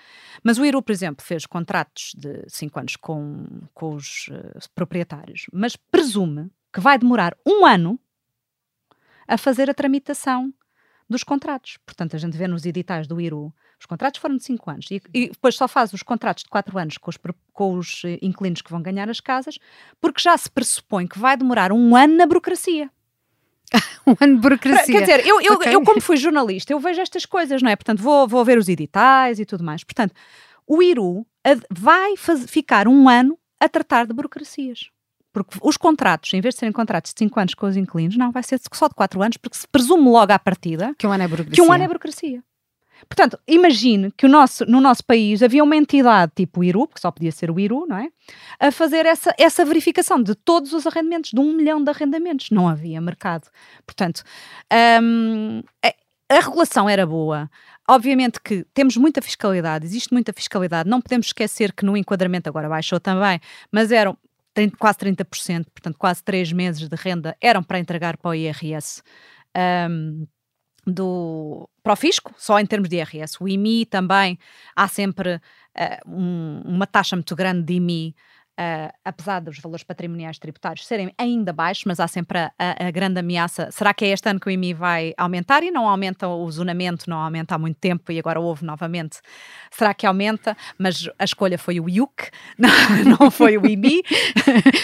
[0.43, 5.45] Mas o Iru, por exemplo, fez contratos de 5 anos com, com os eh, proprietários,
[5.53, 7.99] mas presume que vai demorar um ano
[9.27, 10.51] a fazer a tramitação
[11.11, 11.77] dos contratos.
[11.85, 15.01] Portanto, a gente vê nos editais do IRU, os contratos foram de 5 anos e,
[15.13, 17.17] e depois só faz os contratos de 4 anos com os,
[17.53, 19.57] com os eh, inquilinos que vão ganhar as casas,
[19.99, 22.89] porque já se pressupõe que vai demorar um ano na burocracia.
[24.05, 24.85] Um ano de burocracia.
[24.93, 25.73] Quer dizer, eu, eu, Ok.
[25.75, 27.75] eu, como fui jornalista, eu vejo estas coisas, não é?
[27.75, 29.83] Portanto, vou, vou ver os editais e tudo mais.
[29.83, 30.13] Portanto,
[30.67, 31.25] o IRU
[31.69, 32.15] vai
[32.47, 34.89] ficar um ano a tratar de burocracias.
[35.33, 38.31] Porque os contratos, em vez de serem contratos de 5 anos com os inquilinos, não,
[38.31, 41.23] vai ser só de 4 anos, porque se presume logo à partida Que um ano
[41.23, 41.55] é burocracia.
[41.55, 42.43] que um ano é burocracia.
[43.09, 47.01] Portanto, imagine que o nosso, no nosso país havia uma entidade tipo o IRU, porque
[47.01, 48.09] só podia ser o IRU, não é?
[48.59, 52.51] A fazer essa, essa verificação de todos os arrendamentos, de um milhão de arrendamentos.
[52.51, 53.49] Não havia mercado.
[53.87, 54.21] Portanto,
[55.01, 57.49] hum, a, a regulação era boa.
[57.89, 60.87] Obviamente que temos muita fiscalidade, existe muita fiscalidade.
[60.87, 63.39] Não podemos esquecer que no enquadramento agora baixou também,
[63.71, 64.15] mas eram
[64.53, 69.01] 30 quase 30%, portanto, quase 3 meses de renda eram para entregar para o IRS.
[69.89, 70.27] hum,
[70.85, 73.37] do para o fisco, só em termos de IRS.
[73.39, 74.37] O IMI também
[74.75, 78.15] há sempre uh, um, uma taxa muito grande de IMI
[78.59, 82.91] Uh, apesar dos valores patrimoniais tributários serem ainda baixos, mas há sempre a, a, a,
[82.91, 83.71] grande ameaça.
[83.71, 85.63] Será que é este ano que o IMI vai aumentar?
[85.63, 89.19] E não aumenta o zonamento, não aumenta há muito tempo e agora houve novamente.
[89.71, 90.55] Será que aumenta?
[90.77, 92.69] Mas a escolha foi o IUC, não,
[93.19, 94.03] não foi o IMI.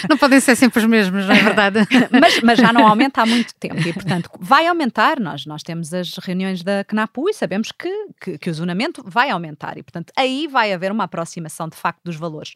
[0.08, 1.78] não podem ser sempre os mesmos, não é verdade?
[2.10, 5.20] mas, mas, já não aumenta há muito tempo e, portanto, vai aumentar.
[5.20, 9.30] Nós, nós temos as reuniões da CNAPU e sabemos que, que, que o zonamento vai
[9.30, 12.54] aumentar e, portanto, aí vai haver uma aproximação de facto dos valores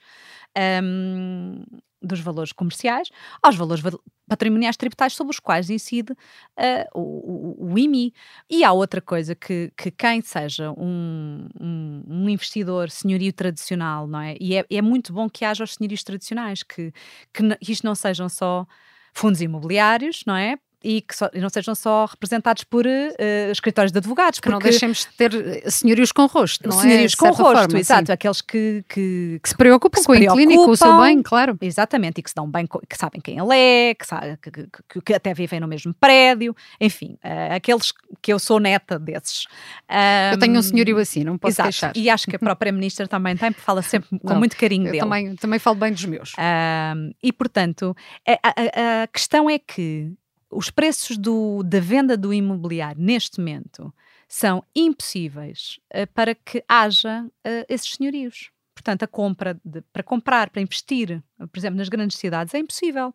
[0.82, 1.62] um,
[2.02, 3.08] dos valores comerciais
[3.42, 3.82] aos valores
[4.28, 8.12] patrimoniais tributários sobre os quais incide uh, o, o, o, IMI.
[8.50, 14.20] E há outra coisa que, que quem seja um, um, um, investidor senhorio tradicional, não
[14.20, 14.36] é?
[14.40, 16.92] E é, é muito bom que haja os senhorios tradicionais, que,
[17.32, 18.66] que isto não sejam só
[19.12, 20.56] fundos imobiliários, não é?
[20.84, 24.40] E que só, não sejam só representados por uh, escritórios de advogados.
[24.40, 26.82] Que não deixemos de ter eh, senhorios com rosto, não é?
[26.82, 27.16] senhorios é?
[27.16, 28.06] com rosto, forma, exato.
[28.06, 28.12] Sim.
[28.12, 31.56] Aqueles que, que, que, se preocupam que com o clínico, o seu bem, claro.
[31.60, 35.14] Exatamente, e que se dão bem, que sabem quem ele é, que, sabe, que, que
[35.14, 39.46] até vivem no mesmo prédio, enfim, uh, aqueles que eu sou neta desses.
[39.90, 41.92] Um, eu tenho um senhorio assim, não posso exato, deixar.
[41.96, 44.88] E acho que a própria ministra também tem, porque fala sempre com não, muito carinho
[44.88, 45.02] eu dele.
[45.02, 46.32] Também, também falo bem dos meus.
[46.38, 50.12] Um, e, portanto, a, a, a questão é que
[50.52, 53.92] os preços do, da venda do imobiliário neste momento
[54.28, 58.50] são impossíveis uh, para que haja uh, esses senhorios.
[58.74, 63.14] Portanto, a compra de, para comprar, para investir, por exemplo, nas grandes cidades, é impossível.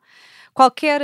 [0.53, 1.01] Qualquer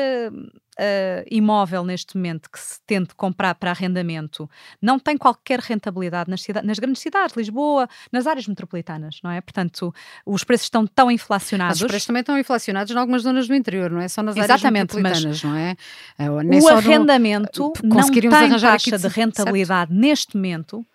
[0.80, 4.50] uh, imóvel neste momento que se tente comprar para arrendamento
[4.82, 9.42] não tem qualquer rentabilidade nas, nas, grandes cidades, Lisboa, nas áreas metropolitanas, não é?
[9.42, 9.94] Portanto,
[10.26, 11.80] os preços estão tão inflacionados.
[11.80, 14.08] Mas os preços também estão inflacionados em algumas zonas do interior, não é?
[14.08, 15.76] Só nas Exatamente, áreas metropolitanas, não é?
[16.18, 20.00] Eh, nem o arrendamento no, não tem taxa de rentabilidade certo?
[20.00, 20.86] neste momento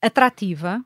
[0.00, 0.84] atrativa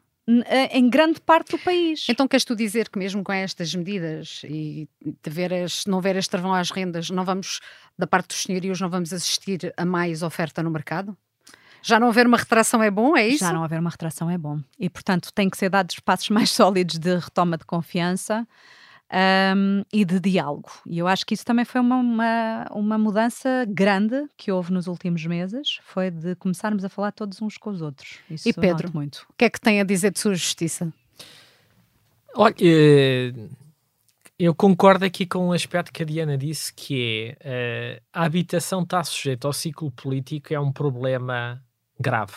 [0.71, 2.07] em grande parte do país.
[2.09, 6.17] Então queres tu dizer que mesmo com estas medidas e de ver as, não ver
[6.17, 7.61] este travão às rendas, não vamos,
[7.97, 11.17] da parte dos senhorios, não vamos assistir a mais oferta no mercado?
[11.83, 13.45] Já não haver uma retração é bom, é isso?
[13.45, 14.61] Já não haver uma retração é bom.
[14.79, 18.47] E, portanto, tem que ser dados passos mais sólidos de retoma de confiança
[19.13, 20.71] um, e de diálogo.
[20.87, 24.87] E eu acho que isso também foi uma, uma, uma, mudança grande que houve nos
[24.87, 28.19] últimos meses, foi de começarmos a falar todos uns com os outros.
[28.31, 29.27] Isso e Pedro, muito.
[29.31, 30.93] o que é que tem a dizer de sua justiça?
[32.35, 33.33] Olha, eh,
[34.39, 38.83] eu concordo aqui com um aspecto que a Diana disse, que é eh, a habitação
[38.83, 41.63] está sujeita ao ciclo político, é um problema
[41.99, 42.35] grave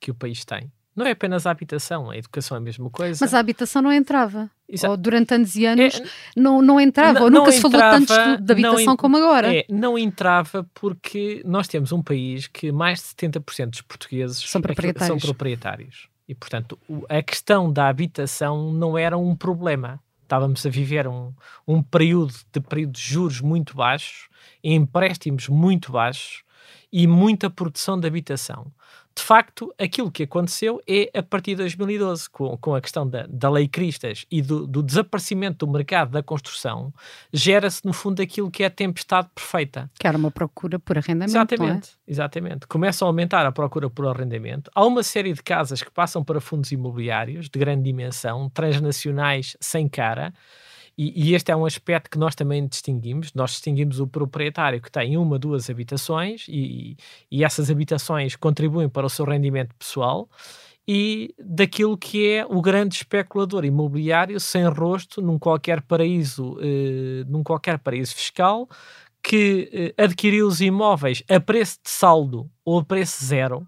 [0.00, 0.72] que o país tem.
[0.94, 3.18] Não é apenas a habitação, a educação é a mesma coisa.
[3.24, 4.48] Mas a habitação não entrava.
[4.68, 4.92] Exato.
[4.92, 6.04] Ou durante anos e anos é,
[6.36, 7.14] não, não entrava.
[7.14, 9.54] Não, ou nunca se falou tanto de habitação como agora.
[9.54, 14.62] É, não entrava porque nós temos um país que mais de 70% dos portugueses são
[14.62, 15.08] proprietários.
[15.08, 16.08] são proprietários.
[16.28, 16.78] E, portanto,
[17.08, 20.00] a questão da habitação não era um problema.
[20.22, 21.32] Estávamos a viver um,
[21.66, 24.28] um período de período de juros muito baixos,
[24.62, 26.42] empréstimos muito baixos
[26.90, 28.72] e muita produção de habitação
[29.16, 33.26] de facto, aquilo que aconteceu é a partir de 2012, com, com a questão da,
[33.28, 36.92] da lei Cristas e do, do desaparecimento do mercado da construção,
[37.32, 39.88] gera-se, no fundo, aquilo que é a tempestade perfeita.
[39.98, 41.30] Que era uma procura por arrendamento.
[41.30, 42.10] Exatamente, é?
[42.10, 42.66] exatamente.
[42.66, 44.68] Começa a aumentar a procura por arrendamento.
[44.74, 49.88] Há uma série de casas que passam para fundos imobiliários de grande dimensão, transnacionais sem
[49.88, 50.34] cara
[50.96, 53.32] e, e, este é um aspecto que nós também distinguimos.
[53.34, 56.96] Nós distinguimos o proprietário que tem uma, duas habitações e,
[57.30, 60.28] e essas habitações contribuem para o seu rendimento pessoal
[60.86, 67.42] e daquilo que é o grande especulador imobiliário sem rosto num qualquer paraíso, eh, num
[67.42, 68.68] qualquer paraíso fiscal
[69.22, 73.66] que eh, adquiriu os imóveis a preço de saldo ou a preço zero.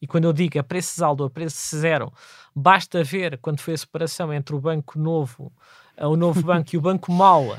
[0.00, 2.12] E quando eu digo a preço de saldo ou a preço zero,
[2.54, 5.52] basta ver quando foi a separação entre o Banco Novo
[5.98, 7.56] o novo banco e o Banco Mau,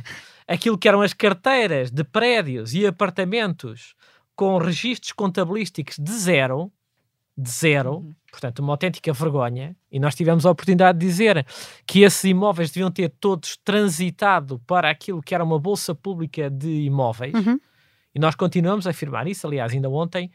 [0.47, 3.95] aquilo que eram as carteiras de prédios e apartamentos
[4.35, 6.71] com registros contabilísticos de zero,
[7.37, 8.15] de zero, uhum.
[8.31, 9.75] portanto, uma autêntica vergonha.
[9.91, 11.45] E nós tivemos a oportunidade de dizer
[11.85, 16.83] que esses imóveis deviam ter todos transitado para aquilo que era uma bolsa pública de
[16.83, 17.33] imóveis.
[17.33, 17.59] Uhum.
[18.13, 19.45] E nós continuamos a afirmar isso.
[19.45, 20.31] Aliás, ainda ontem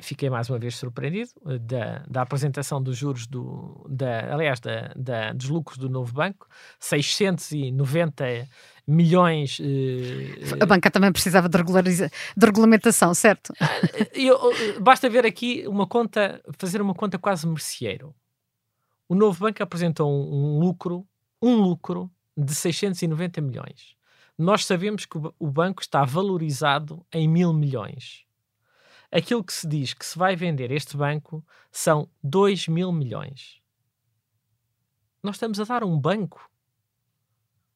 [0.00, 4.92] fiquei mais uma vez surpreendido eh, da, da apresentação dos juros do, da, aliás, da,
[4.96, 6.46] da, dos lucros do novo banco,
[6.78, 8.48] 690
[8.86, 9.58] milhões.
[9.60, 13.52] Eh, a banca também precisava de, de regulamentação, certo?
[13.60, 14.38] Eh, eu,
[14.80, 18.14] basta ver aqui uma conta, fazer uma conta quase merceeiro.
[19.08, 21.06] O novo banco apresentou um, um lucro,
[21.42, 23.96] um lucro de 690 milhões.
[24.36, 28.27] Nós sabemos que o, o banco está valorizado em mil milhões
[29.10, 33.60] aquilo que se diz que se vai vender este banco são 2 mil milhões.
[35.22, 36.48] Nós estamos a dar um banco.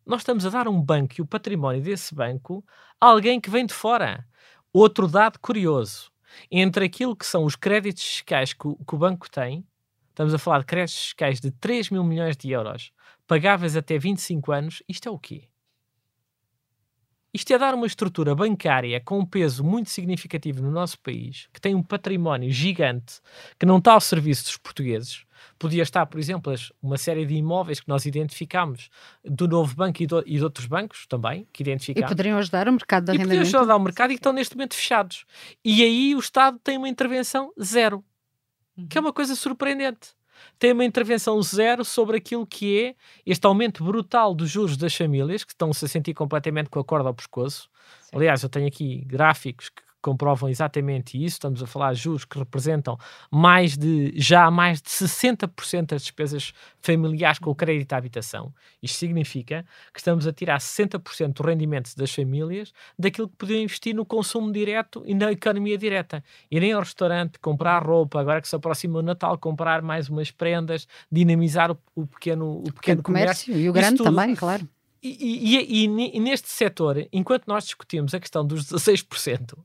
[0.05, 2.65] Nós estamos a dar um banco e o património desse banco
[3.01, 4.27] a alguém que vem de fora.
[4.73, 6.11] Outro dado curioso:
[6.51, 9.67] entre aquilo que são os créditos fiscais que o, que o banco tem,
[10.09, 12.93] estamos a falar de créditos fiscais de 3 mil milhões de euros,
[13.27, 15.49] pagáveis até 25 anos, isto é o quê?
[17.35, 21.61] Isto é dar uma estrutura bancária com um peso muito significativo no nosso país, que
[21.61, 23.21] tem um património gigante,
[23.59, 25.25] que não está ao serviço dos portugueses.
[25.59, 28.91] Podia estar, por exemplo, uma série de imóveis que nós identificamos
[29.25, 32.11] do novo banco e, do, e de outros bancos também, que identificamos.
[32.11, 33.39] E poderiam ajudar o mercado da e arrendamento.
[33.39, 35.25] poderiam ajudar o mercado e que estão neste momento fechados.
[35.65, 38.05] E aí o Estado tem uma intervenção zero,
[38.91, 40.11] que é uma coisa surpreendente
[40.59, 42.95] tem uma intervenção zero sobre aquilo que é
[43.27, 47.09] este aumento brutal dos juros das famílias, que estão-se a sentir completamente com a corda
[47.09, 47.69] ao pescoço.
[48.01, 48.17] Sim.
[48.17, 51.37] Aliás, eu tenho aqui gráficos que comprovam exatamente isso.
[51.37, 52.99] Estamos a falar de juros que representam
[53.31, 58.53] mais de já mais de 60% das despesas familiares com o crédito à habitação.
[58.83, 63.95] Isto significa que estamos a tirar 60% do rendimento das famílias daquilo que podiam investir
[63.95, 66.23] no consumo direto e na economia direta.
[66.51, 70.87] Irem ao restaurante, comprar roupa, agora que se aproxima o Natal, comprar mais umas prendas,
[71.11, 74.69] dinamizar o, o pequeno, o pequeno, pequeno comércio, comércio, e o grande também, claro.
[75.05, 79.59] E, e, e, e, neste setor, enquanto nós discutimos a questão dos 16%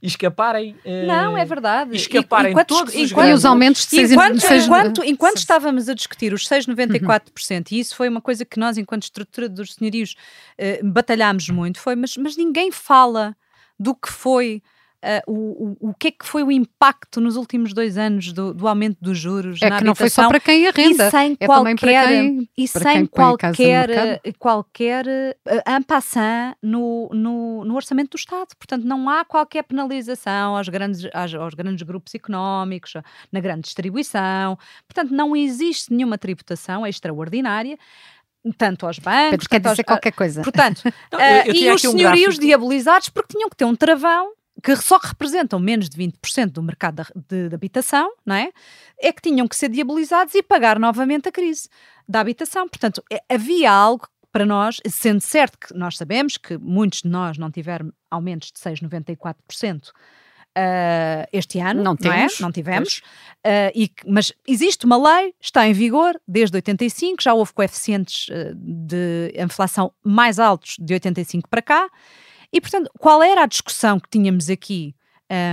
[0.00, 0.76] e escaparem.
[0.84, 1.96] Uh, não, é verdade.
[1.96, 5.94] escaparem enquanto, todos os, enquanto, os aumentos de 6, enquanto, 6, enquanto, enquanto estávamos a
[5.94, 7.76] discutir os 6,94%, uhum.
[7.76, 10.14] e isso foi uma coisa que nós, enquanto estrutura dos senhorios,
[10.60, 13.36] uh, batalhámos muito, foi, mas, mas ninguém fala
[13.76, 14.62] do que foi
[15.04, 18.66] uh, o, o, que é que foi o impacto nos últimos dois anos do, do
[18.66, 21.46] aumento dos juros é na que não foi só para quem arrenda, e sem é
[21.46, 28.48] qualquer, quem, e sem qualquer, qualquer uh, no, no, no orçamento do Estado.
[28.58, 32.94] Portanto, não há qualquer penalização aos grandes, aos, aos grandes grupos económicos,
[33.30, 34.58] na grande distribuição.
[34.88, 37.78] Portanto, não existe nenhuma tributação extraordinária
[38.58, 39.30] tanto aos bancos.
[39.30, 40.42] Pedro, quer dizer aos, qualquer coisa.
[40.42, 43.74] Portanto, não, eu, eu uh, e os senhorios um diabolizados porque tinham que ter um
[43.74, 44.32] travão
[44.64, 48.50] que só representam menos de 20% do mercado de, de, habitação, não é?
[48.98, 51.68] É que tinham que ser diabolizados e pagar novamente a crise
[52.08, 52.66] da habitação.
[52.66, 57.36] Portanto, é, havia algo para nós, sendo certo que nós sabemos que muitos de nós
[57.36, 59.90] não tiveram aumentos de 6,94%.
[60.56, 62.48] Uh, este ano, não, temos, não, é?
[62.48, 63.02] não tivemos,
[63.44, 68.54] uh, e, mas existe uma lei, está em vigor desde 85, já houve coeficientes uh,
[68.54, 71.90] de inflação mais altos de 85 para cá,
[72.54, 74.94] e, portanto, qual era a discussão que tínhamos aqui,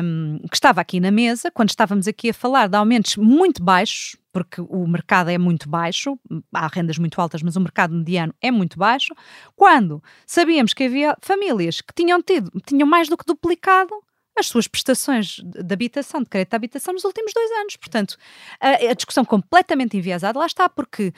[0.03, 4.15] um, que estava aqui na mesa, quando estávamos aqui a falar de aumentos muito baixos,
[4.31, 6.15] porque o mercado é muito baixo,
[6.53, 9.15] há rendas muito altas, mas o mercado mediano é muito baixo,
[9.55, 13.95] quando sabíamos que havia famílias que tinham tido, tinham mais do que duplicado
[14.37, 17.77] as suas prestações de habitação, de crédito de habitação nos últimos dois anos.
[17.77, 18.15] Portanto,
[18.59, 21.11] a, a discussão completamente enviesada lá está, porque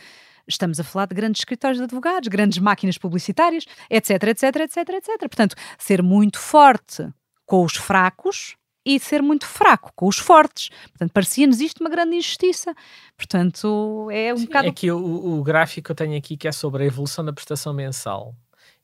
[0.47, 5.19] Estamos a falar de grandes escritórios de advogados, grandes máquinas publicitárias, etc, etc, etc, etc.
[5.19, 7.07] Portanto, ser muito forte
[7.45, 10.69] com os fracos e ser muito fraco com os fortes.
[10.89, 12.73] Portanto, parecia-nos isto uma grande injustiça.
[13.15, 14.67] Portanto, é um Sim, bocado.
[14.67, 17.73] Aqui o, o gráfico que eu tenho aqui, que é sobre a evolução da prestação
[17.73, 18.35] mensal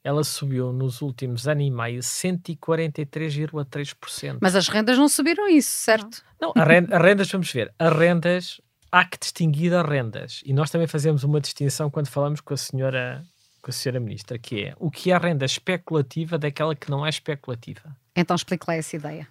[0.03, 4.37] ela subiu nos últimos anos e meio 143,3%.
[4.41, 6.23] Mas as rendas não subiram isso, certo?
[6.39, 8.61] Não, não renda, as rendas, vamos ver, as rendas
[8.91, 10.41] há que distinguir as rendas.
[10.45, 13.23] E nós também fazemos uma distinção quando falamos com a senhora,
[13.61, 17.05] com a senhora ministra, que é o que é a renda especulativa daquela que não
[17.05, 17.95] é especulativa.
[18.15, 19.27] Então explique lá essa ideia.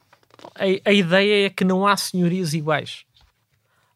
[0.55, 3.05] A, a ideia é que não há senhorios iguais.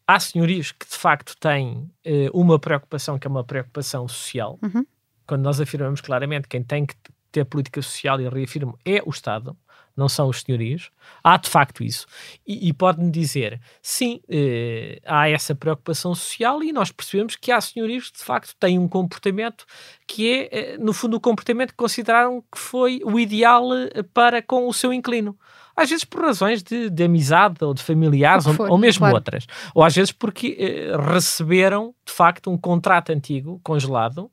[0.05, 4.59] Há senhorios que de facto têm uh, uma preocupação que é uma preocupação social.
[4.61, 4.85] Uhum.
[5.25, 6.95] Quando nós afirmamos claramente quem tem que
[7.31, 9.57] ter política social e reafirmo é o Estado
[9.95, 10.89] não são os senhorios.
[11.23, 12.05] Há de facto isso.
[12.45, 17.61] E, e pode-me dizer, sim, eh, há essa preocupação social e nós percebemos que há
[17.61, 19.65] senhorios que de facto têm um comportamento
[20.07, 24.41] que é, eh, no fundo, o comportamento que consideraram que foi o ideal eh, para
[24.41, 25.37] com o seu inclino.
[25.75, 29.15] Às vezes por razões de, de amizade ou de familiares, ou, ou, mesmo claro.
[29.15, 29.47] outras.
[29.73, 34.29] Ou às vezes porque eh, receberam, de facto, um contrato antigo, congelado,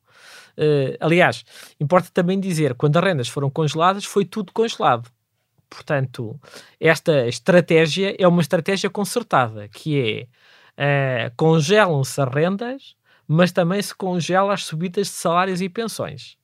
[0.57, 1.45] Uh, aliás,
[1.79, 5.09] importa também dizer, quando as rendas foram congeladas, foi tudo congelado.
[5.71, 6.37] Portanto,
[6.81, 10.27] esta estratégia é uma estratégia concertada, que
[10.77, 12.95] é uh, congelam-se as rendas,
[13.25, 16.37] mas também se congela as subidas de salários e pensões.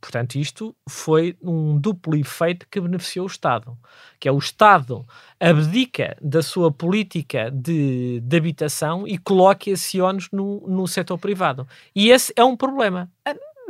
[0.00, 3.76] Portanto, isto foi um duplo efeito que beneficiou o Estado,
[4.18, 5.06] que é o Estado
[5.38, 11.68] abdica da sua política de, de habitação e coloca esse ónus no, no setor privado.
[11.94, 13.10] E esse é um problema.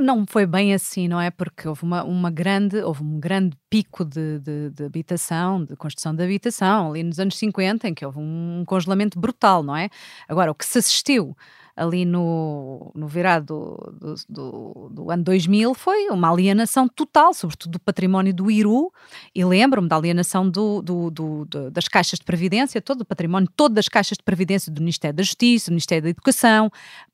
[0.00, 1.30] Não foi bem assim, não é?
[1.30, 6.14] Porque houve uma, uma grande, houve um grande pico de, de, de, habitação, de construção
[6.14, 9.90] de habitação, ali nos anos 50, em que houve um congelamento brutal, não é?
[10.26, 11.36] Agora, o que se assistiu
[11.76, 17.80] ali no, no virado do, do, do, ano 2000 foi uma alienação total, sobretudo do
[17.80, 18.92] património do Iru,
[19.34, 21.10] e lembro-me da alienação do, do,
[21.70, 25.22] das caixas de previdência, todo o património, todas as caixas de previdência do Ministério da
[25.22, 26.70] Justiça, do Ministério da Educação,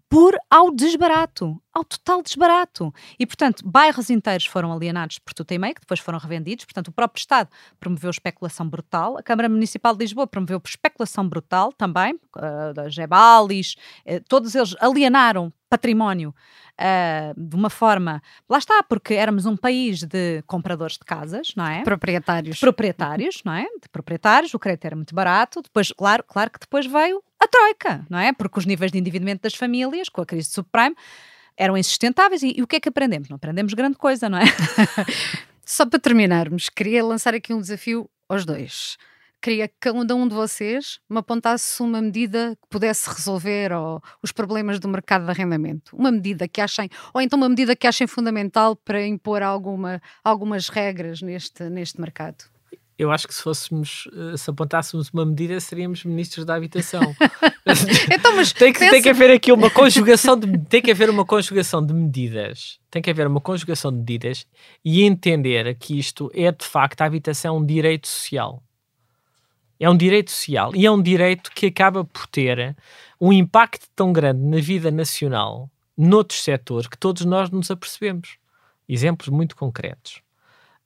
[0.09, 2.93] por ao desbarato, ao total desbarato.
[3.19, 6.65] E, portanto, bairros inteiros foram alienados por tudo e meio, que depois foram revendidos.
[6.65, 9.19] Portanto, o próprio Estado promoveu especulação brutal.
[9.19, 14.75] A Câmara Municipal de Lisboa promoveu especulação brutal também, uh, da Gebalis, uh, todos eles
[14.81, 16.35] alienaram património
[16.81, 18.23] uh, de uma forma.
[18.49, 21.83] Lá está, porque éramos um país de compradores de casas, não é?
[21.83, 22.59] Proprietários.
[22.59, 23.65] Proprietários, não é?
[23.65, 25.61] De proprietários, o crédito era muito barato.
[25.61, 28.33] Depois, claro, claro que depois veio a Troika, não é?
[28.33, 30.97] Porque os níveis de endividamento das famílias, com a crise subprime,
[31.57, 32.43] eram insustentáveis.
[32.43, 33.29] E, e o que é que aprendemos?
[33.29, 34.45] Não aprendemos grande coisa, não é?
[35.65, 38.97] Só para terminarmos, queria lançar aqui um desafio aos dois.
[39.43, 44.33] Queria que cada um de vocês me apontasse uma medida que pudesse resolver ou, os
[44.33, 45.95] problemas do mercado de arrendamento.
[45.95, 50.69] Uma medida que achem, ou então uma medida que achem fundamental para impor alguma, algumas
[50.69, 52.56] regras neste, neste mercado
[52.99, 57.03] eu acho que se fôssemos, eh, se apontássemos uma medida, seríamos ministros da habitação.
[58.11, 58.91] então, mas tem, que, pensa...
[58.91, 62.79] tem que haver aqui uma conjugação de, tem que haver uma conjugação de medidas.
[62.91, 64.47] Tem que haver uma conjugação de medidas
[64.83, 68.63] e entender que isto é de facto a habitação um direito social.
[69.79, 72.75] É um direito social e é um direito que acaba por ter
[73.21, 78.39] um impacto tão grande na vida nacional, noutros setores, que todos nós nos apercebemos.
[78.89, 80.23] Exemplos muito concretos.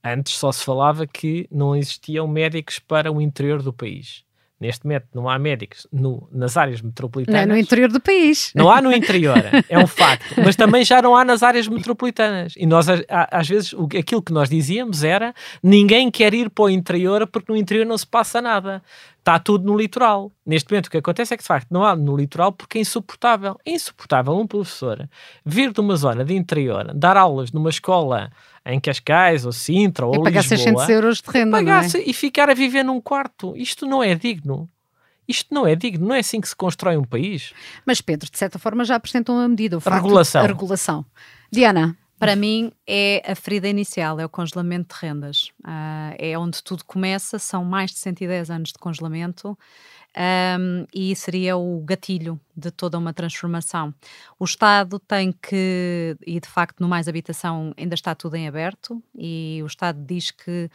[0.02, 4.24] Antes só se falava que não existiam médicos para o interior do país.
[4.60, 7.46] Neste momento não há médicos no, nas áreas metropolitanas.
[7.46, 8.52] Não é no interior do país.
[8.54, 10.34] Não há no interior, é um facto.
[10.36, 12.52] Mas também já não há nas áreas metropolitanas.
[12.58, 17.26] E nós, às vezes, aquilo que nós dizíamos era ninguém quer ir para o interior
[17.26, 18.82] porque no interior não se passa nada.
[19.30, 20.32] Está tudo no litoral.
[20.44, 22.80] Neste momento o que acontece é que, de facto, não há no litoral porque é
[22.80, 23.56] insuportável.
[23.64, 25.08] É insuportável um professor
[25.46, 28.32] vir de uma zona de interior, dar aulas numa escola
[28.66, 32.02] em Cascais ou Sintra ou e pagar Lisboa, 600 euros de renda, é?
[32.04, 33.56] e ficar a viver num quarto.
[33.56, 34.68] Isto não é digno.
[35.28, 37.52] Isto não é digno, não é assim que se constrói um país.
[37.86, 39.78] Mas Pedro, de certa forma, já apresentou uma medida.
[39.78, 40.42] O a regulação.
[40.42, 41.06] A regulação.
[41.52, 41.96] Diana.
[42.20, 45.50] Para mim é a ferida inicial, é o congelamento de rendas.
[45.64, 49.58] Uh, é onde tudo começa, são mais de 110 anos de congelamento
[50.16, 53.94] um, e seria o gatilho de toda uma transformação.
[54.38, 59.02] O Estado tem que, e de facto no Mais Habitação ainda está tudo em aberto,
[59.16, 60.70] e o Estado diz que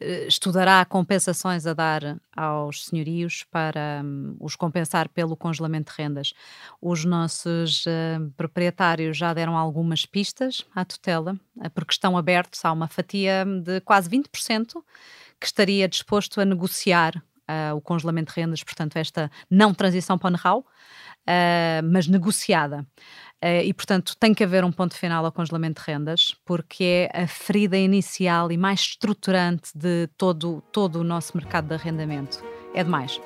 [0.00, 6.32] uh, estudará compensações a dar aos senhorios para um, os compensar pelo congelamento de rendas.
[6.80, 12.72] Os nossos uh, proprietários já deram algumas pistas à tutela, uh, porque estão abertos a
[12.72, 14.82] uma fatia de quase 20%
[15.40, 20.28] que estaria disposto a negociar uh, o congelamento de rendas, portanto, esta não transição para
[20.28, 22.86] o know-how, uh, mas negociada.
[23.42, 27.22] Uh, e, portanto, tem que haver um ponto final ao congelamento de rendas, porque é
[27.22, 32.47] a ferida inicial e mais estruturante de todo, todo o nosso mercado de arrendamento.
[32.74, 33.20] É demais.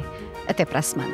[0.47, 1.13] Até para a semana.